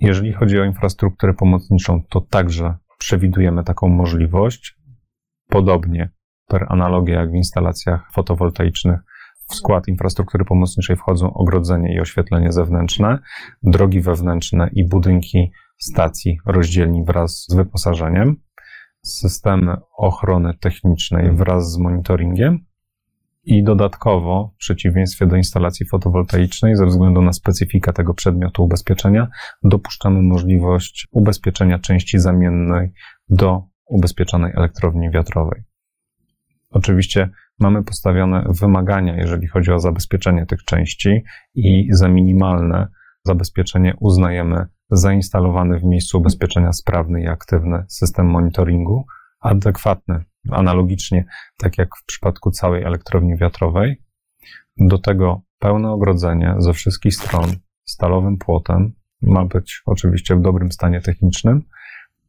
Jeżeli 0.00 0.32
chodzi 0.32 0.60
o 0.60 0.64
infrastrukturę 0.64 1.34
pomocniczą, 1.34 2.02
to 2.10 2.20
także 2.20 2.76
przewidujemy 2.98 3.64
taką 3.64 3.88
możliwość. 3.88 4.76
Podobnie 5.48 6.10
per 6.46 6.66
analogię 6.68 7.12
jak 7.12 7.30
w 7.30 7.34
instalacjach 7.34 8.12
fotowoltaicznych, 8.12 9.00
w 9.50 9.54
skład 9.54 9.88
infrastruktury 9.88 10.44
pomocniczej 10.44 10.96
wchodzą 10.96 11.34
ogrodzenie 11.34 11.94
i 11.94 12.00
oświetlenie 12.00 12.52
zewnętrzne, 12.52 13.18
drogi 13.62 14.00
wewnętrzne 14.00 14.70
i 14.72 14.88
budynki 14.88 15.52
stacji 15.78 16.38
rozdzielni 16.46 17.04
wraz 17.04 17.46
z 17.48 17.54
wyposażeniem, 17.54 18.36
systemy 19.02 19.76
ochrony 19.96 20.54
technicznej 20.54 21.32
wraz 21.32 21.72
z 21.72 21.78
monitoringiem 21.78 22.58
i 23.44 23.62
dodatkowo, 23.64 24.52
w 24.54 24.58
przeciwieństwie 24.58 25.26
do 25.26 25.36
instalacji 25.36 25.86
fotowoltaicznej, 25.86 26.76
ze 26.76 26.86
względu 26.86 27.22
na 27.22 27.32
specyfikę 27.32 27.92
tego 27.92 28.14
przedmiotu 28.14 28.64
ubezpieczenia, 28.64 29.28
dopuszczamy 29.62 30.22
możliwość 30.22 31.08
ubezpieczenia 31.10 31.78
części 31.78 32.18
zamiennej 32.18 32.92
do 33.28 33.62
ubezpieczonej 33.86 34.52
elektrowni 34.56 35.10
wiatrowej. 35.10 35.62
Oczywiście 36.70 37.30
mamy 37.60 37.84
postawione 37.84 38.44
wymagania, 38.60 39.16
jeżeli 39.16 39.46
chodzi 39.46 39.72
o 39.72 39.80
zabezpieczenie 39.80 40.46
tych 40.46 40.64
części 40.64 41.22
i 41.54 41.88
za 41.90 42.08
minimalne 42.08 42.88
zabezpieczenie 43.24 43.94
uznajemy 44.00 44.66
zainstalowany 44.90 45.78
w 45.78 45.84
miejscu 45.84 46.18
ubezpieczenia 46.18 46.72
sprawny 46.72 47.22
i 47.22 47.26
aktywny 47.26 47.84
system 47.88 48.26
monitoringu, 48.26 49.06
adekwatny, 49.40 50.24
analogicznie, 50.50 51.24
tak 51.56 51.78
jak 51.78 51.88
w 51.96 52.04
przypadku 52.04 52.50
całej 52.50 52.82
elektrowni 52.82 53.36
wiatrowej. 53.36 54.02
Do 54.76 54.98
tego 54.98 55.42
pełne 55.58 55.90
ogrodzenie 55.90 56.54
ze 56.58 56.72
wszystkich 56.72 57.14
stron 57.14 57.50
stalowym 57.84 58.38
płotem, 58.38 58.92
ma 59.22 59.44
być 59.44 59.82
oczywiście 59.86 60.36
w 60.36 60.40
dobrym 60.40 60.72
stanie 60.72 61.00
technicznym, 61.00 61.62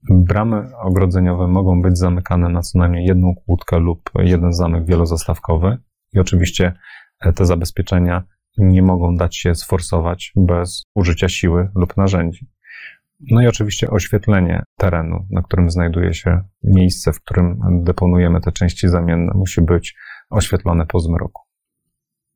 Bramy 0.09 0.77
ogrodzeniowe 0.77 1.47
mogą 1.47 1.81
być 1.81 1.97
zamykane 1.97 2.49
na 2.49 2.61
co 2.61 2.79
najmniej 2.79 3.05
jedną 3.05 3.35
kłódkę 3.35 3.79
lub 3.79 4.09
jeden 4.19 4.53
zamek 4.53 4.85
wielozastawkowy 4.85 5.77
i 6.13 6.19
oczywiście 6.19 6.73
e, 7.19 7.33
te 7.33 7.45
zabezpieczenia 7.45 8.23
nie 8.57 8.81
mogą 8.81 9.15
dać 9.15 9.37
się 9.37 9.55
sforsować 9.55 10.33
bez 10.35 10.85
użycia 10.95 11.29
siły 11.29 11.69
lub 11.75 11.97
narzędzi. 11.97 12.47
No 13.31 13.41
i 13.41 13.47
oczywiście 13.47 13.89
oświetlenie 13.89 14.63
terenu, 14.77 15.25
na 15.29 15.41
którym 15.41 15.69
znajduje 15.69 16.13
się 16.13 16.43
miejsce, 16.63 17.13
w 17.13 17.21
którym 17.21 17.59
deponujemy 17.83 18.41
te 18.41 18.51
części 18.51 18.87
zamienne, 18.87 19.31
musi 19.35 19.61
być 19.61 19.95
oświetlone 20.29 20.85
po 20.85 20.99
zmroku. 20.99 21.41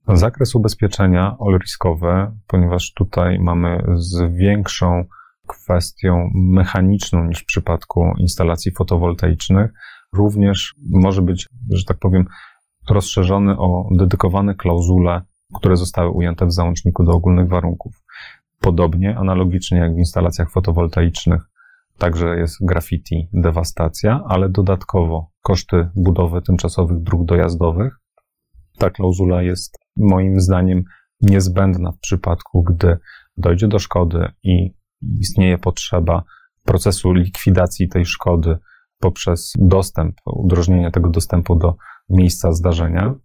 Zakres 0.08 0.56
ubezpieczenia 0.56 1.38
all-riskowe, 1.40 2.32
ponieważ 2.48 2.94
tutaj 2.94 3.40
mamy 3.40 3.84
z 3.96 4.36
większą 4.38 5.06
kwestią 5.48 6.30
mechaniczną 6.36 7.26
niż 7.26 7.40
w 7.40 7.46
przypadku 7.46 8.14
instalacji 8.18 8.72
fotowoltaicznych, 8.72 9.72
również 10.14 10.76
może 10.90 11.22
być, 11.22 11.48
że 11.70 11.86
tak 11.86 11.98
powiem, 11.98 12.26
rozszerzony 12.90 13.58
o 13.58 13.90
dedykowane 13.92 14.56
klauzule, 14.56 15.22
które 15.56 15.78
zostały 15.78 16.10
ujęte 16.10 16.46
w 16.46 16.54
załączniku 16.54 17.04
do 17.04 17.12
ogólnych 17.12 17.50
warunków. 17.50 18.04
Podobnie, 18.60 19.18
analogicznie 19.18 19.78
jak 19.78 19.96
w 19.96 19.98
instalacjach 19.98 20.52
fotowoltaicznych, 20.52 21.42
także 21.98 22.38
jest 22.38 22.58
graffiti, 22.62 23.30
dewastacja, 23.34 24.24
ale 24.28 24.50
dodatkowo 24.50 25.32
koszty 25.42 25.90
budowy 25.96 26.42
tymczasowych 26.42 27.04
dróg 27.04 27.26
dojazdowych. 27.26 28.00
Ta 28.78 28.90
klauzula 28.90 29.42
jest 29.42 29.78
moim 29.98 30.40
zdaniem 30.40 30.84
niezbędna 31.22 31.92
w 31.92 32.00
przypadku, 32.00 32.64
gdy 32.64 32.98
dojdzie 33.38 33.68
do 33.68 33.80
szkody 33.80 34.32
i 34.44 34.74
istnieje 35.20 35.58
potrzeba 35.58 36.24
procesu 36.64 37.14
likwidacji 37.14 37.90
tej 37.90 38.06
szkody 38.06 38.58
poprzez 39.00 39.54
dostęp, 39.60 40.16
udrożnienie 40.26 40.92
tego 40.92 41.10
dostępu 41.10 41.56
do 41.56 41.76
miejsca 42.10 42.52
zdarzenia. 42.52 43.16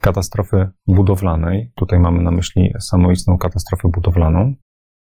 Katastrofy 0.00 0.70
budowlanej, 0.86 1.72
tutaj 1.74 1.98
mamy 1.98 2.22
na 2.22 2.30
myśli 2.30 2.72
samoistną 2.80 3.38
katastrofę 3.38 3.88
budowlaną. 3.88 4.54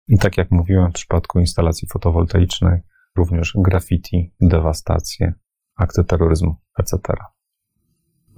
I 0.09 0.19
tak 0.19 0.37
jak 0.37 0.51
mówiłem, 0.51 0.91
w 0.91 0.95
przypadku 0.95 1.39
instalacji 1.39 1.89
fotowoltaicznej, 1.89 2.81
również 3.17 3.53
graffiti, 3.59 4.35
dewastacje, 4.41 5.35
akty 5.77 6.05
terroryzmu, 6.05 6.57
etc. 6.79 6.99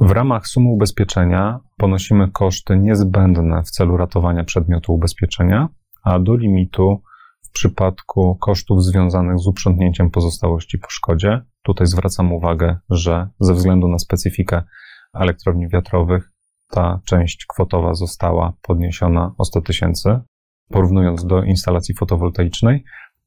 W 0.00 0.10
ramach 0.10 0.46
sumy 0.46 0.68
ubezpieczenia 0.68 1.60
ponosimy 1.76 2.30
koszty 2.30 2.78
niezbędne 2.78 3.62
w 3.62 3.70
celu 3.70 3.96
ratowania 3.96 4.44
przedmiotu 4.44 4.94
ubezpieczenia, 4.94 5.68
a 6.02 6.18
do 6.18 6.36
limitu 6.36 7.02
w 7.42 7.50
przypadku 7.50 8.36
kosztów 8.40 8.84
związanych 8.84 9.38
z 9.38 9.46
uprzątnięciem 9.46 10.10
pozostałości 10.10 10.78
po 10.78 10.90
szkodzie. 10.90 11.40
Tutaj 11.62 11.86
zwracam 11.86 12.32
uwagę, 12.32 12.78
że 12.90 13.28
ze 13.40 13.54
względu 13.54 13.88
na 13.88 13.98
specyfikę 13.98 14.62
elektrowni 15.14 15.68
wiatrowych 15.68 16.32
ta 16.70 17.00
część 17.04 17.46
kwotowa 17.46 17.94
została 17.94 18.52
podniesiona 18.62 19.34
o 19.38 19.44
100 19.44 19.60
tysięcy, 19.60 20.20
porównując 20.68 21.26
do 21.26 21.42
instalacji 21.42 21.94
fotowoltaicznej 21.94 22.84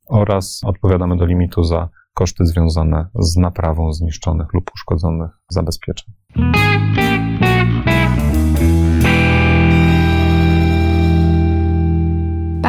oraz 0.10 0.62
odpowiadamy 0.66 1.18
do 1.18 1.26
limitu 1.26 1.64
za 1.64 1.90
koszty 2.14 2.46
związane 2.46 3.08
z 3.20 3.38
naprawą 3.38 3.94
zniszczonych 3.94 4.54
lub 4.54 4.72
uszkodzonych 4.74 5.32
zabezpieczeń. 5.50 6.14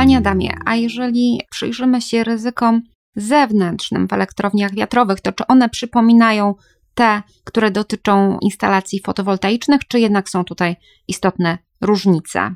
Panie 0.02 0.18
Adamie, 0.18 0.50
a 0.66 0.74
jeżeli 0.76 1.40
przyjrzymy 1.50 2.00
się 2.00 2.24
ryzykom 2.24 2.82
zewnętrznym 3.16 4.08
w 4.08 4.12
elektrowniach 4.12 4.74
wiatrowych, 4.74 5.20
to 5.20 5.32
czy 5.32 5.46
one 5.46 5.68
przypominają 5.68 6.54
te, 6.94 7.22
które 7.44 7.70
dotyczą 7.70 8.38
instalacji 8.38 9.00
fotowoltaicznych, 9.06 9.80
czy 9.88 10.00
jednak 10.00 10.28
są 10.28 10.44
tutaj 10.44 10.76
istotne 11.08 11.58
różnice? 11.80 12.54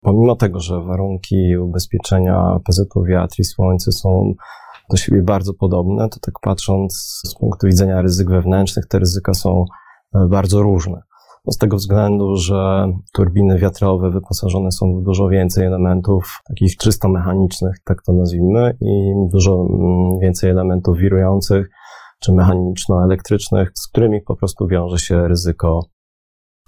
Pomimo 0.00 0.36
tego, 0.36 0.60
że 0.60 0.80
warunki 0.80 1.56
ubezpieczenia 1.56 2.58
PZU 2.64 3.04
wiatr 3.08 3.34
i 3.38 3.44
słońce 3.44 3.92
są 3.92 4.34
do 4.90 4.96
siebie 4.96 5.22
bardzo 5.22 5.54
podobne, 5.54 6.08
to 6.08 6.20
tak 6.20 6.34
patrząc 6.42 7.20
z 7.26 7.34
punktu 7.34 7.66
widzenia 7.66 8.02
ryzyk 8.02 8.30
wewnętrznych, 8.30 8.86
te 8.86 8.98
ryzyka 8.98 9.34
są 9.34 9.64
e, 10.14 10.26
bardzo 10.28 10.62
różne. 10.62 11.02
No 11.46 11.52
z 11.52 11.58
tego 11.58 11.76
względu, 11.76 12.36
że 12.36 12.88
turbiny 13.12 13.58
wiatrowe 13.58 14.10
wyposażone 14.10 14.72
są 14.72 15.00
w 15.00 15.02
dużo 15.02 15.28
więcej 15.28 15.66
elementów 15.66 16.38
takich 16.48 16.76
czysto 16.76 17.08
mechanicznych, 17.08 17.76
tak 17.84 18.02
to 18.02 18.12
nazwijmy, 18.12 18.76
i 18.80 19.12
dużo 19.32 19.66
mm, 19.70 20.18
więcej 20.22 20.50
elementów 20.50 20.98
wirujących 20.98 21.70
czy 22.20 22.32
mechaniczno-elektrycznych, 22.32 23.70
z 23.74 23.88
którymi 23.88 24.20
po 24.20 24.36
prostu 24.36 24.66
wiąże 24.66 24.98
się 24.98 25.28
ryzyko 25.28 25.80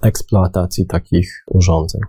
eksploatacji 0.02 0.86
takich 0.86 1.44
urządzeń. 1.50 2.00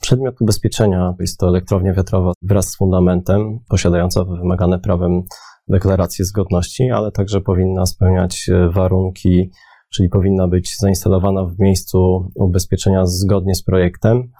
Przedmiot 0.00 0.40
ubezpieczenia 0.40 1.14
jest 1.20 1.38
to 1.38 1.48
elektrownia 1.48 1.94
wiatrowa 1.94 2.32
wraz 2.42 2.68
z 2.68 2.76
fundamentem, 2.76 3.58
posiadająca 3.68 4.24
wymagane 4.24 4.78
prawem 4.78 5.22
deklarację 5.68 6.24
zgodności, 6.24 6.90
ale 6.90 7.12
także 7.12 7.40
powinna 7.40 7.86
spełniać 7.86 8.48
e, 8.48 8.68
warunki, 8.70 9.50
czyli 9.94 10.08
powinna 10.08 10.48
być 10.48 10.76
zainstalowana 10.80 11.44
w 11.44 11.58
miejscu 11.58 12.30
ubezpieczenia 12.34 13.06
zgodnie 13.06 13.54
z 13.54 13.62
projektem, 13.62 14.30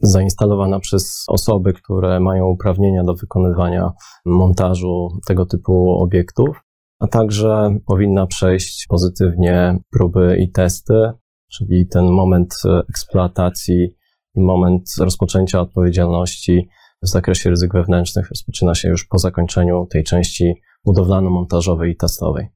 zainstalowana 0.00 0.80
przez 0.80 1.24
osoby, 1.28 1.72
które 1.72 2.20
mają 2.20 2.46
uprawnienia 2.46 3.04
do 3.04 3.14
wykonywania 3.14 3.90
montażu 4.26 5.08
tego 5.26 5.46
typu 5.46 6.02
obiektów, 6.02 6.60
a 7.00 7.06
także 7.06 7.78
powinna 7.86 8.26
przejść 8.26 8.86
pozytywnie 8.88 9.78
próby 9.90 10.36
i 10.40 10.50
testy, 10.50 11.10
czyli 11.52 11.86
ten 11.86 12.04
moment 12.04 12.54
e, 12.64 12.80
eksploatacji 12.88 13.96
moment 14.36 14.82
rozpoczęcia 15.00 15.60
odpowiedzialności 15.60 16.68
w 17.02 17.08
zakresie 17.08 17.50
ryzyk 17.50 17.72
wewnętrznych 17.72 18.28
rozpoczyna 18.28 18.74
się 18.74 18.88
już 18.88 19.06
po 19.06 19.18
zakończeniu 19.18 19.86
tej 19.90 20.04
części 20.04 20.54
budowlano-montażowej 20.86 21.90
i 21.90 21.96
testowej. 21.96 22.48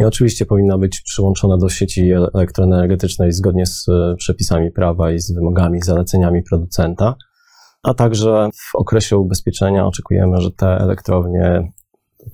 I 0.00 0.04
oczywiście 0.04 0.46
powinna 0.46 0.78
być 0.78 1.00
przyłączona 1.00 1.56
do 1.56 1.68
sieci 1.68 2.10
elektroenergetycznej 2.34 3.32
zgodnie 3.32 3.66
z 3.66 3.88
e, 3.88 4.14
przepisami 4.16 4.70
prawa 4.70 5.12
i 5.12 5.18
z 5.18 5.32
wymogami, 5.32 5.80
zaleceniami 5.82 6.42
producenta, 6.42 7.14
a 7.82 7.94
także 7.94 8.48
w 8.54 8.74
okresie 8.74 9.16
ubezpieczenia 9.16 9.86
oczekujemy, 9.86 10.40
że 10.40 10.50
te 10.50 10.66
elektrownie, 10.66 11.72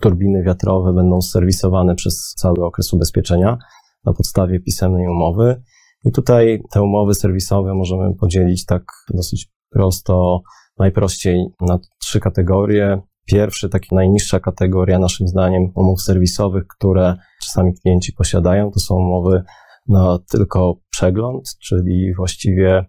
turbiny 0.01 0.43
wiatrowe 0.43 0.93
będą 0.93 1.21
serwisowane 1.21 1.95
przez 1.95 2.35
cały 2.37 2.65
okres 2.65 2.93
ubezpieczenia 2.93 3.59
na 4.05 4.13
podstawie 4.13 4.61
pisemnej 4.61 5.09
umowy 5.09 5.63
i 6.05 6.13
tutaj 6.13 6.63
te 6.71 6.83
umowy 6.83 7.15
serwisowe 7.15 7.75
możemy 7.75 8.15
podzielić 8.15 8.65
tak 8.65 8.83
dosyć 9.15 9.51
prosto, 9.71 10.43
najprościej 10.79 11.47
na 11.61 11.79
trzy 12.01 12.21
kategorie. 12.21 13.01
Pierwszy, 13.25 13.69
taki 13.69 13.95
najniższa 13.95 14.41
kategoria, 14.41 14.99
naszym 14.99 15.29
zdaniem, 15.29 15.73
umów 15.75 16.03
serwisowych, 16.03 16.67
które 16.67 17.17
czasami 17.49 17.75
klienci 17.83 18.13
posiadają, 18.13 18.71
to 18.71 18.81
są 18.81 18.95
umowy 18.95 19.43
na 19.89 20.19
tylko 20.31 20.75
przegląd, 20.91 21.45
czyli 21.61 22.15
właściwie 22.15 22.85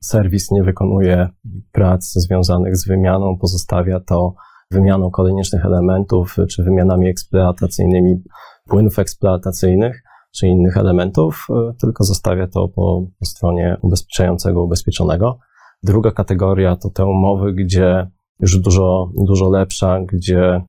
serwis 0.00 0.50
nie 0.50 0.62
wykonuje 0.62 1.28
prac 1.72 2.12
związanych 2.12 2.76
z 2.76 2.88
wymianą, 2.88 3.38
pozostawia 3.38 4.00
to 4.00 4.34
wymianą 4.70 5.10
koniecznych 5.10 5.64
elementów 5.64 6.36
czy 6.50 6.62
wymianami 6.62 7.08
eksploatacyjnymi 7.08 8.22
płynów 8.68 8.98
eksploatacyjnych 8.98 10.02
czy 10.34 10.46
innych 10.46 10.76
elementów, 10.76 11.46
e, 11.50 11.72
tylko 11.80 12.04
zostawia 12.04 12.46
to 12.46 12.68
po, 12.68 13.06
po 13.18 13.26
stronie 13.26 13.76
ubezpieczającego, 13.82 14.62
ubezpieczonego. 14.62 15.38
Druga 15.82 16.10
kategoria 16.10 16.76
to 16.76 16.90
te 16.90 17.06
umowy, 17.06 17.52
gdzie 17.52 18.10
już 18.40 18.58
dużo, 18.58 19.10
dużo 19.14 19.50
lepsza, 19.50 20.00
gdzie 20.12 20.62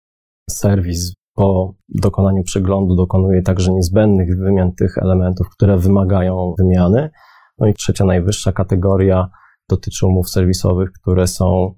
serwis 0.50 1.14
po 1.36 1.74
dokonaniu 1.90 2.44
przeglądu 2.44 2.96
dokonuje 2.96 3.42
także 3.42 3.74
niezbędnych 3.74 4.40
wymian 4.40 4.72
tych 4.76 4.98
elementów, 4.98 5.48
które 5.50 5.78
wymagają 5.78 6.54
wymiany. 6.60 7.10
No 7.60 7.68
i 7.68 7.74
trzecia, 7.74 8.06
najwyższa 8.06 8.52
kategoria 8.52 9.30
dotyczy 9.70 10.08
umów 10.08 10.30
serwisowych, 10.30 10.92
które 10.92 11.28
są 11.28 11.74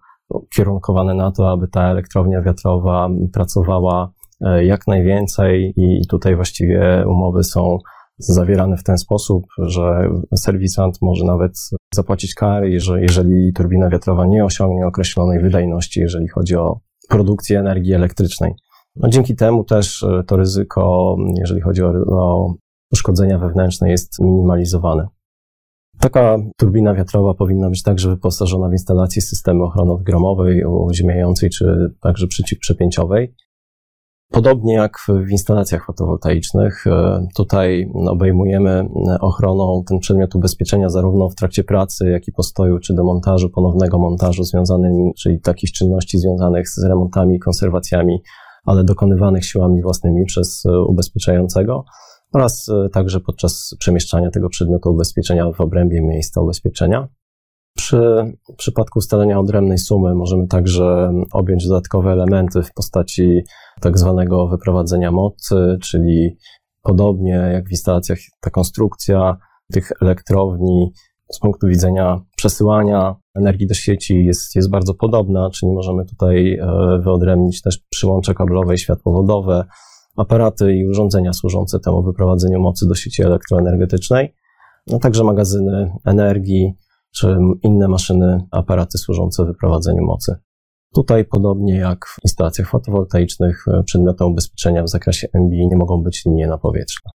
kierunkowane 0.56 1.14
na 1.14 1.32
to, 1.32 1.52
aby 1.52 1.68
ta 1.68 1.84
elektrownia 1.84 2.42
wiatrowa 2.42 3.10
pracowała 3.34 4.14
E, 4.42 4.66
jak 4.66 4.88
najwięcej 4.88 5.74
i 5.78 6.08
tutaj 6.08 6.36
właściwie 6.36 7.04
umowy 7.08 7.44
są 7.44 7.78
zawierane 8.18 8.78
w 8.78 8.84
ten 8.84 8.98
sposób, 8.98 9.46
że 9.58 10.10
serwisant 10.36 11.02
może 11.02 11.26
nawet 11.26 11.52
zapłacić 11.94 12.34
kary, 12.34 12.70
jeżeli, 12.70 13.02
jeżeli 13.02 13.54
turbina 13.54 13.90
wiatrowa 13.90 14.26
nie 14.26 14.46
osiągnie 14.46 14.88
określonej 14.88 15.40
wydajności, 15.40 16.00
jeżeli 16.00 16.28
chodzi 16.28 16.56
o 16.56 16.80
produkcję 17.10 17.60
energii 17.60 17.94
elektrycznej. 17.94 18.54
No 18.96 19.10
dzięki 19.10 19.36
temu 19.36 19.64
też 19.64 20.04
e, 20.04 20.24
to 20.28 20.38
ryzyko, 20.38 21.16
jeżeli 21.40 21.62
chodzi 21.62 21.84
o, 21.84 21.94
o 22.10 22.54
uszkodzenia 22.92 23.40
wewnętrzne, 23.40 23.90
jest 23.90 24.20
minimalizowane. 24.20 25.08
Taka 26.00 26.38
turbina 26.58 26.94
wiatrowa 26.94 27.34
powinna 27.34 27.70
być 27.70 27.84
także 27.84 28.10
wyposażona 28.10 28.70
w 28.70 28.72
instalację 28.72 29.22
systemu 29.22 29.64
ochrony 29.64 29.92
odgromowej, 29.92 30.66
uziemiającej 30.66 31.50
czy 31.50 31.94
także 32.02 32.28
przeciwprzepięciowej. 32.28 33.36
Podobnie 34.32 34.74
jak 34.74 34.98
w 35.08 35.30
instalacjach 35.32 35.86
fotowoltaicznych, 35.86 36.88
e, 36.88 37.28
tutaj 37.36 37.92
obejmujemy 38.08 38.88
ochroną 39.22 39.84
ten 39.88 40.00
przedmiot 40.00 40.36
ubezpieczenia 40.36 40.90
zarówno 40.90 41.30
w 41.30 41.36
trakcie 41.36 41.64
pracy, 41.64 42.10
jak 42.10 42.28
i 42.28 42.32
postoju, 42.32 42.80
czy 42.80 42.94
demontażu, 42.94 43.50
ponownego 43.50 44.00
montażu 44.00 44.44
związanym, 44.44 45.12
czyli 45.18 45.42
takich 45.42 45.72
czynności 45.72 46.18
związanych 46.18 46.70
z 46.70 46.84
remontami, 46.84 47.40
konserwacjami, 47.40 48.22
ale 48.66 48.84
dokonywanych 48.84 49.46
siłami 49.46 49.82
własnymi 49.82 50.26
przez 50.26 50.66
e, 50.66 50.82
ubezpieczającego 50.82 51.86
oraz 52.34 52.70
e, 52.70 52.90
także 52.90 53.20
podczas 53.20 53.76
przemieszczania 53.80 54.32
tego 54.32 54.50
przedmiotu 54.50 54.90
ubezpieczenia 54.92 55.52
w 55.52 55.62
obrębie 55.62 56.02
miejsca 56.02 56.42
ubezpieczenia. 56.42 57.08
Przy 57.78 58.02
przypadku 58.58 59.00
ustalenia 59.00 59.40
odrębnej 59.40 59.78
sumy 59.78 60.16
możemy 60.16 60.48
także 60.48 61.12
objąć 61.34 61.68
dodatkowe 61.68 62.12
elementy 62.12 62.64
w 62.64 62.74
postaci 62.74 63.42
tak 63.82 63.98
zwanego 63.98 64.48
wyprowadzenia 64.48 65.12
mocy, 65.12 65.78
czyli 65.82 66.38
podobnie 66.82 67.50
jak 67.54 67.68
w 67.68 67.72
instalacjach 67.72 68.18
ta 68.42 68.50
konstrukcja 68.50 69.38
tych 69.74 69.92
elektrowni 70.02 70.92
z 71.32 71.40
punktu 71.40 71.68
widzenia 71.68 72.22
przesyłania 72.38 73.16
energii 73.36 73.68
do 73.68 73.74
sieci 73.74 74.26
jest, 74.26 74.56
jest 74.56 74.70
bardzo 74.70 74.94
podobna, 74.94 75.50
czyli 75.50 75.72
możemy 75.72 76.06
tutaj 76.06 76.54
e, 76.54 77.00
wyodrębnić 77.04 77.62
też 77.62 77.80
przyłącze 77.90 78.34
kablowe 78.34 78.74
i 78.74 78.78
światłowodowe, 78.78 79.66
aparaty 80.18 80.74
i 80.76 80.88
urządzenia 80.88 81.34
służące 81.34 81.80
temu 81.80 82.04
wyprowadzeniu 82.04 82.60
mocy 82.60 82.88
do 82.88 82.96
sieci 82.96 83.24
elektroenergetycznej, 83.24 84.36
no 84.88 85.00
także 85.00 85.24
magazyny 85.24 85.92
energii, 86.06 86.74
czy 87.16 87.38
inne 87.64 87.88
maszyny, 87.88 88.48
aparaty 88.52 88.98
służące 88.98 89.46
wyprowadzeniu 89.46 90.06
mocy. 90.06 90.36
Tutaj, 90.96 91.26
podobnie 91.26 91.76
jak 91.76 92.06
w 92.06 92.18
instalacjach 92.24 92.70
fotowoltaicznych, 92.70 93.66
e, 93.68 93.84
przedmiotem 93.84 94.28
ubezpieczenia 94.28 94.84
w 94.84 94.90
zakresie 94.90 95.28
MBI 95.34 95.68
nie 95.68 95.76
mogą 95.76 96.04
być 96.04 96.26
linie 96.26 96.48
napowietrzne. 96.48 97.12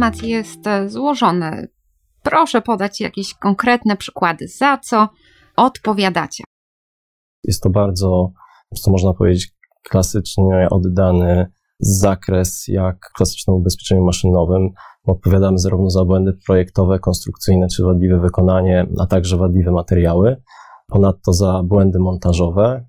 Temat 0.00 0.22
jest 0.22 0.66
e, 0.66 0.88
złożony. 0.88 1.68
Proszę 2.22 2.62
podać 2.62 3.00
jakieś 3.00 3.34
konkretne 3.34 3.96
przykłady, 3.96 4.48
za 4.48 4.78
co 4.78 5.08
odpowiadacie. 5.56 6.44
Jest 7.44 7.62
to 7.62 7.70
bardzo, 7.70 8.32
co 8.74 8.90
można 8.90 9.14
powiedzieć, 9.14 9.52
klasycznie 9.90 10.68
oddany 10.70 11.52
zakres 11.78 12.64
jak 12.68 12.96
klasycznym 13.16 13.56
ubezpieczeniu 13.56 14.04
maszynowym. 14.04 14.70
Odpowiadamy 15.04 15.58
zarówno 15.58 15.90
za 15.90 16.04
błędy 16.04 16.32
projektowe, 16.46 16.98
konstrukcyjne 16.98 17.66
czy 17.76 17.84
wadliwe 17.84 18.20
wykonanie, 18.20 18.86
a 18.98 19.06
także 19.06 19.36
wadliwe 19.36 19.72
materiały. 19.72 20.42
Ponadto 20.86 21.32
za 21.32 21.62
błędy 21.64 21.98
montażowe. 21.98 22.86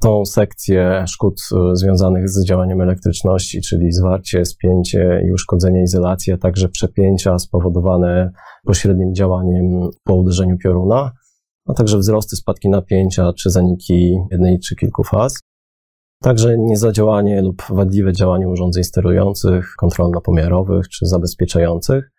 Tą 0.00 0.24
sekcję 0.24 1.04
szkód 1.08 1.40
e, 1.52 1.76
związanych 1.76 2.28
z 2.28 2.44
działaniem 2.44 2.80
elektryczności, 2.80 3.60
czyli 3.60 3.92
zwarcie, 3.92 4.44
spięcie 4.44 5.22
i 5.28 5.32
uszkodzenie 5.32 5.82
izolacji, 5.82 6.32
a 6.32 6.38
także 6.38 6.68
przepięcia 6.68 7.38
spowodowane 7.38 8.32
pośrednim 8.64 9.14
działaniem 9.14 9.88
po 10.04 10.14
uderzeniu 10.14 10.58
pioruna, 10.58 11.12
a 11.68 11.74
także 11.74 11.98
wzrosty, 11.98 12.36
spadki 12.36 12.68
napięcia 12.68 13.32
czy 13.32 13.50
zaniki 13.50 14.18
jednej 14.30 14.58
czy 14.58 14.76
kilku 14.76 15.04
faz. 15.04 15.40
Także 16.22 16.58
niezadziałanie 16.58 17.42
lub 17.42 17.62
wadliwe 17.70 18.12
działanie 18.12 18.48
urządzeń 18.48 18.84
sterujących, 18.84 19.74
kontrolno-pomiarowych 19.78 20.88
czy 20.88 21.06
zabezpieczających. 21.06 22.10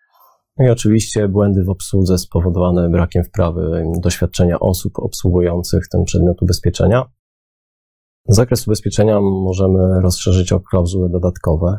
No 0.58 0.66
i 0.66 0.70
oczywiście 0.70 1.28
błędy 1.28 1.64
w 1.64 1.70
obsłudze 1.70 2.18
spowodowane 2.18 2.90
brakiem 2.90 3.24
wprawy 3.24 3.84
doświadczenia 4.00 4.60
osób 4.60 4.92
obsługujących 4.98 5.88
ten 5.88 6.04
przedmiot 6.04 6.42
ubezpieczenia. 6.42 7.04
Zakres 8.28 8.66
ubezpieczenia 8.66 9.20
możemy 9.20 10.00
rozszerzyć 10.00 10.52
o 10.52 10.60
klauzule 10.60 11.08
dodatkowe. 11.08 11.78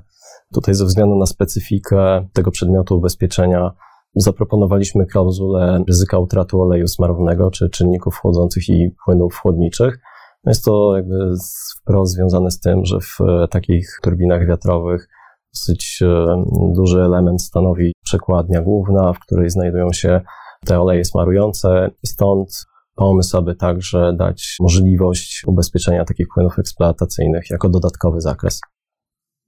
Tutaj 0.53 0.75
ze 0.75 0.85
względu 0.85 1.15
na 1.15 1.25
specyfikę 1.25 2.27
tego 2.33 2.51
przedmiotu 2.51 2.97
ubezpieczenia 2.97 3.71
zaproponowaliśmy 4.15 5.05
klauzulę 5.05 5.83
ryzyka 5.87 6.19
utraty 6.19 6.57
oleju 6.57 6.87
smarownego, 6.87 7.51
czy 7.51 7.69
czynników 7.69 8.15
chłodzących 8.15 8.69
i 8.69 8.91
płynów 9.05 9.35
chłodniczych. 9.35 9.99
Jest 10.45 10.65
to 10.65 10.95
jakby 10.95 11.33
wprost 11.81 12.13
związane 12.13 12.51
z 12.51 12.59
tym, 12.59 12.85
że 12.85 12.99
w 12.99 13.17
takich 13.49 13.99
turbinach 14.03 14.47
wiatrowych 14.47 15.07
dosyć 15.53 15.99
e, 16.01 16.43
duży 16.75 17.01
element 17.01 17.41
stanowi 17.41 17.93
przekładnia 18.03 18.61
główna, 18.61 19.13
w 19.13 19.19
której 19.19 19.49
znajdują 19.49 19.93
się 19.93 20.21
te 20.65 20.81
oleje 20.81 21.05
smarujące 21.05 21.89
stąd 22.05 22.49
pomysł, 22.97 23.37
aby 23.37 23.55
także 23.55 24.13
dać 24.13 24.55
możliwość 24.59 25.43
ubezpieczenia 25.47 26.05
takich 26.05 26.27
płynów 26.33 26.59
eksploatacyjnych 26.59 27.49
jako 27.49 27.69
dodatkowy 27.69 28.21
zakres. 28.21 28.61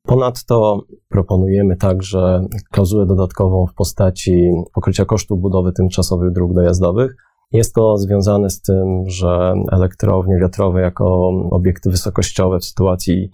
Ponadto 0.08 0.82
proponujemy 1.10 1.78
także 1.78 2.48
klauzulę 2.72 3.06
dodatkową 3.06 3.66
w 3.68 3.74
postaci 3.74 4.52
pokrycia 4.74 5.06
kosztu 5.06 5.38
budowy 5.38 5.72
tymczasowych 5.72 6.32
dróg 6.34 6.54
dojazdowych. 6.54 7.16
Jest 7.52 7.76
to 7.76 7.98
związane 7.98 8.50
z 8.50 8.62
tym, 8.62 9.04
że 9.08 9.54
elektrownie 9.72 10.38
wiatrowe 10.42 10.82
jako 10.82 11.32
obiekty 11.52 11.90
wysokościowe 11.90 12.60
w 12.60 12.66
sytuacji, 12.66 13.30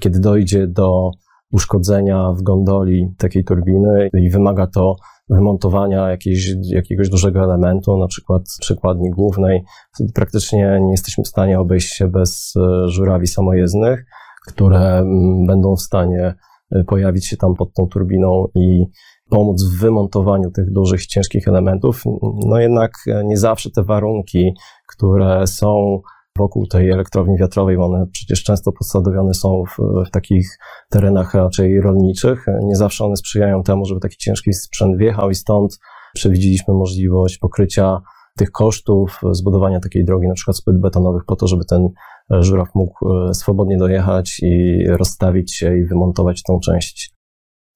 kiedy 0.00 0.20
dojdzie 0.20 0.66
do 0.66 1.10
uszkodzenia 1.52 2.32
w 2.32 2.42
gondoli 2.42 3.14
takiej 3.18 3.44
turbiny 3.44 4.10
i 4.14 4.30
wymaga 4.30 4.66
to 4.66 4.96
wymontowania 5.30 6.10
jakiejś, 6.10 6.54
jakiegoś 6.62 7.08
dużego 7.08 7.44
elementu, 7.44 7.98
na 7.98 8.06
przykład 8.06 8.42
przykładni 8.60 9.10
głównej, 9.10 9.64
wtedy 9.94 10.12
praktycznie 10.12 10.80
nie 10.82 10.90
jesteśmy 10.90 11.24
w 11.24 11.28
stanie 11.28 11.60
obejść 11.60 11.94
się 11.94 12.08
bez 12.08 12.54
e, 12.56 12.88
żurawi 12.88 13.26
samojezdnych, 13.26 14.04
które 14.46 15.04
będą 15.46 15.76
w 15.76 15.80
stanie 15.80 16.34
e, 16.70 16.84
pojawić 16.84 17.26
się 17.26 17.36
tam 17.36 17.54
pod 17.54 17.74
tą 17.74 17.86
turbiną 17.86 18.46
i 18.54 18.84
pomóc 19.30 19.64
w 19.64 19.80
wymontowaniu 19.80 20.50
tych 20.50 20.72
dużych, 20.72 21.06
ciężkich 21.06 21.48
elementów. 21.48 22.02
No 22.46 22.58
jednak 22.58 22.92
e, 23.06 23.24
nie 23.24 23.36
zawsze 23.36 23.70
te 23.70 23.82
warunki, 23.82 24.52
które 24.88 25.46
są 25.46 26.00
wokół 26.38 26.66
tej 26.66 26.90
elektrowni 26.90 27.38
wiatrowej, 27.38 27.76
bo 27.76 27.84
one 27.84 28.06
przecież 28.12 28.42
często 28.44 28.72
posadowione 28.72 29.34
są 29.34 29.62
w, 29.64 29.76
w, 30.06 30.10
takich 30.10 30.58
terenach 30.90 31.34
raczej 31.34 31.80
rolniczych. 31.80 32.46
Nie 32.62 32.76
zawsze 32.76 33.04
one 33.04 33.16
sprzyjają 33.16 33.62
temu, 33.62 33.84
żeby 33.84 34.00
taki 34.00 34.16
ciężki 34.16 34.52
sprzęt 34.52 34.98
wjechał 34.98 35.30
i 35.30 35.34
stąd 35.34 35.78
przewidzieliśmy 36.14 36.74
możliwość 36.74 37.38
pokrycia 37.38 38.00
tych 38.36 38.50
kosztów, 38.50 39.20
zbudowania 39.32 39.80
takiej 39.80 40.04
drogi, 40.04 40.28
na 40.28 40.34
przykład 40.34 40.56
z 40.56 40.62
płyt 40.62 40.80
betonowych, 40.80 41.22
po 41.26 41.36
to, 41.36 41.46
żeby 41.46 41.64
ten 41.64 41.88
żuraw 42.30 42.68
mógł 42.74 43.12
e, 43.12 43.34
swobodnie 43.34 43.76
dojechać 43.78 44.40
i 44.42 44.84
rozstawić 44.86 45.54
się 45.54 45.76
i 45.76 45.84
wymontować 45.84 46.42
tą 46.42 46.60
część. 46.60 47.14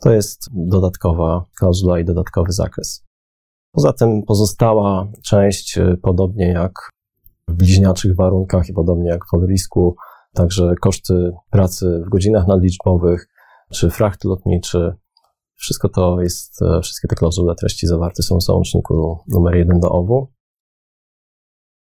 To 0.03 0.13
jest 0.13 0.49
dodatkowa 0.53 1.45
klauzula 1.59 2.01
i 2.01 2.05
dodatkowy 2.05 2.53
zakres. 2.53 3.05
Poza 3.73 3.93
tym 3.93 4.23
pozostała 4.23 5.09
część, 5.25 5.79
e, 5.79 5.97
podobnie 6.03 6.47
jak 6.47 6.73
w 7.49 7.55
bliźniaczych 7.55 8.17
warunkach 8.17 8.69
i 8.69 8.73
podobnie 8.73 9.11
jak 9.11 9.27
w 9.27 9.31
podrisku, 9.31 9.97
także 10.35 10.75
koszty 10.81 11.33
pracy 11.51 12.03
w 12.07 12.11
godzinach 12.11 12.47
nadliczbowych, 12.47 13.29
czy 13.73 13.91
fracht 13.91 14.25
lotniczy, 14.25 14.93
wszystko 15.55 15.89
to 15.89 16.21
jest, 16.21 16.63
e, 16.63 16.81
wszystkie 16.81 17.09
te 17.09 17.17
klauzule 17.17 17.55
treści 17.55 17.87
zawarte 17.87 18.23
są 18.23 18.37
w 18.39 18.43
załączniku 18.43 19.19
numer 19.29 19.55
1 19.55 19.81
do 19.81 19.91
OWU. 19.91 20.33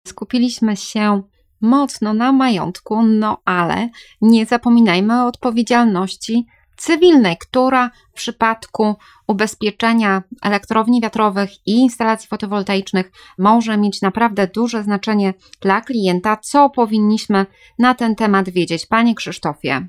Skupiliśmy 0.06 0.76
się 0.76 1.22
mocno 1.60 2.14
na 2.14 2.32
majątku, 2.32 3.02
no 3.02 3.38
ale 3.44 3.88
nie 4.20 4.46
zapominajmy 4.46 5.22
o 5.22 5.26
odpowiedzialności 5.26 6.46
cywilnej, 6.76 7.36
która 7.36 7.90
w 8.12 8.16
przypadku 8.16 8.94
ubezpieczenia 9.28 10.22
elektrowni 10.42 11.00
wiatrowych 11.00 11.50
i 11.66 11.72
instalacji 11.72 12.28
fotowoltaicznych 12.28 13.10
może 13.38 13.76
mieć 13.76 14.02
naprawdę 14.02 14.48
duże 14.54 14.82
znaczenie 14.82 15.34
dla 15.60 15.80
klienta. 15.80 16.36
Co 16.36 16.70
powinniśmy 16.70 17.46
na 17.78 17.94
ten 17.94 18.14
temat 18.14 18.48
wiedzieć? 18.48 18.86
Panie 18.86 19.14
Krzysztofie. 19.14 19.88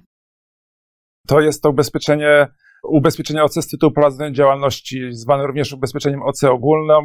To 1.27 1.39
jest 1.41 1.63
to 1.63 1.69
ubezpieczenie, 1.69 2.47
ubezpieczenie 2.83 3.43
OC 3.43 3.53
z 3.53 3.67
tytułu 3.67 3.91
prowadzonej 3.93 4.33
działalności, 4.33 5.01
zwane 5.11 5.47
również 5.47 5.73
ubezpieczeniem 5.73 6.21
OC 6.23 6.43
ogólną. 6.43 7.01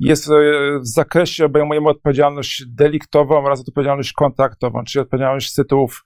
Jest 0.00 0.30
e, 0.30 0.32
w 0.80 0.86
zakresie, 0.86 1.44
obejmujemy 1.44 1.88
odpowiedzialność 1.88 2.64
deliktową 2.68 3.44
oraz 3.44 3.60
odpowiedzialność 3.60 4.12
kontraktową, 4.12 4.84
czyli 4.84 5.02
odpowiedzialność 5.02 5.50
z 5.50 5.54
tytułów 5.54 6.02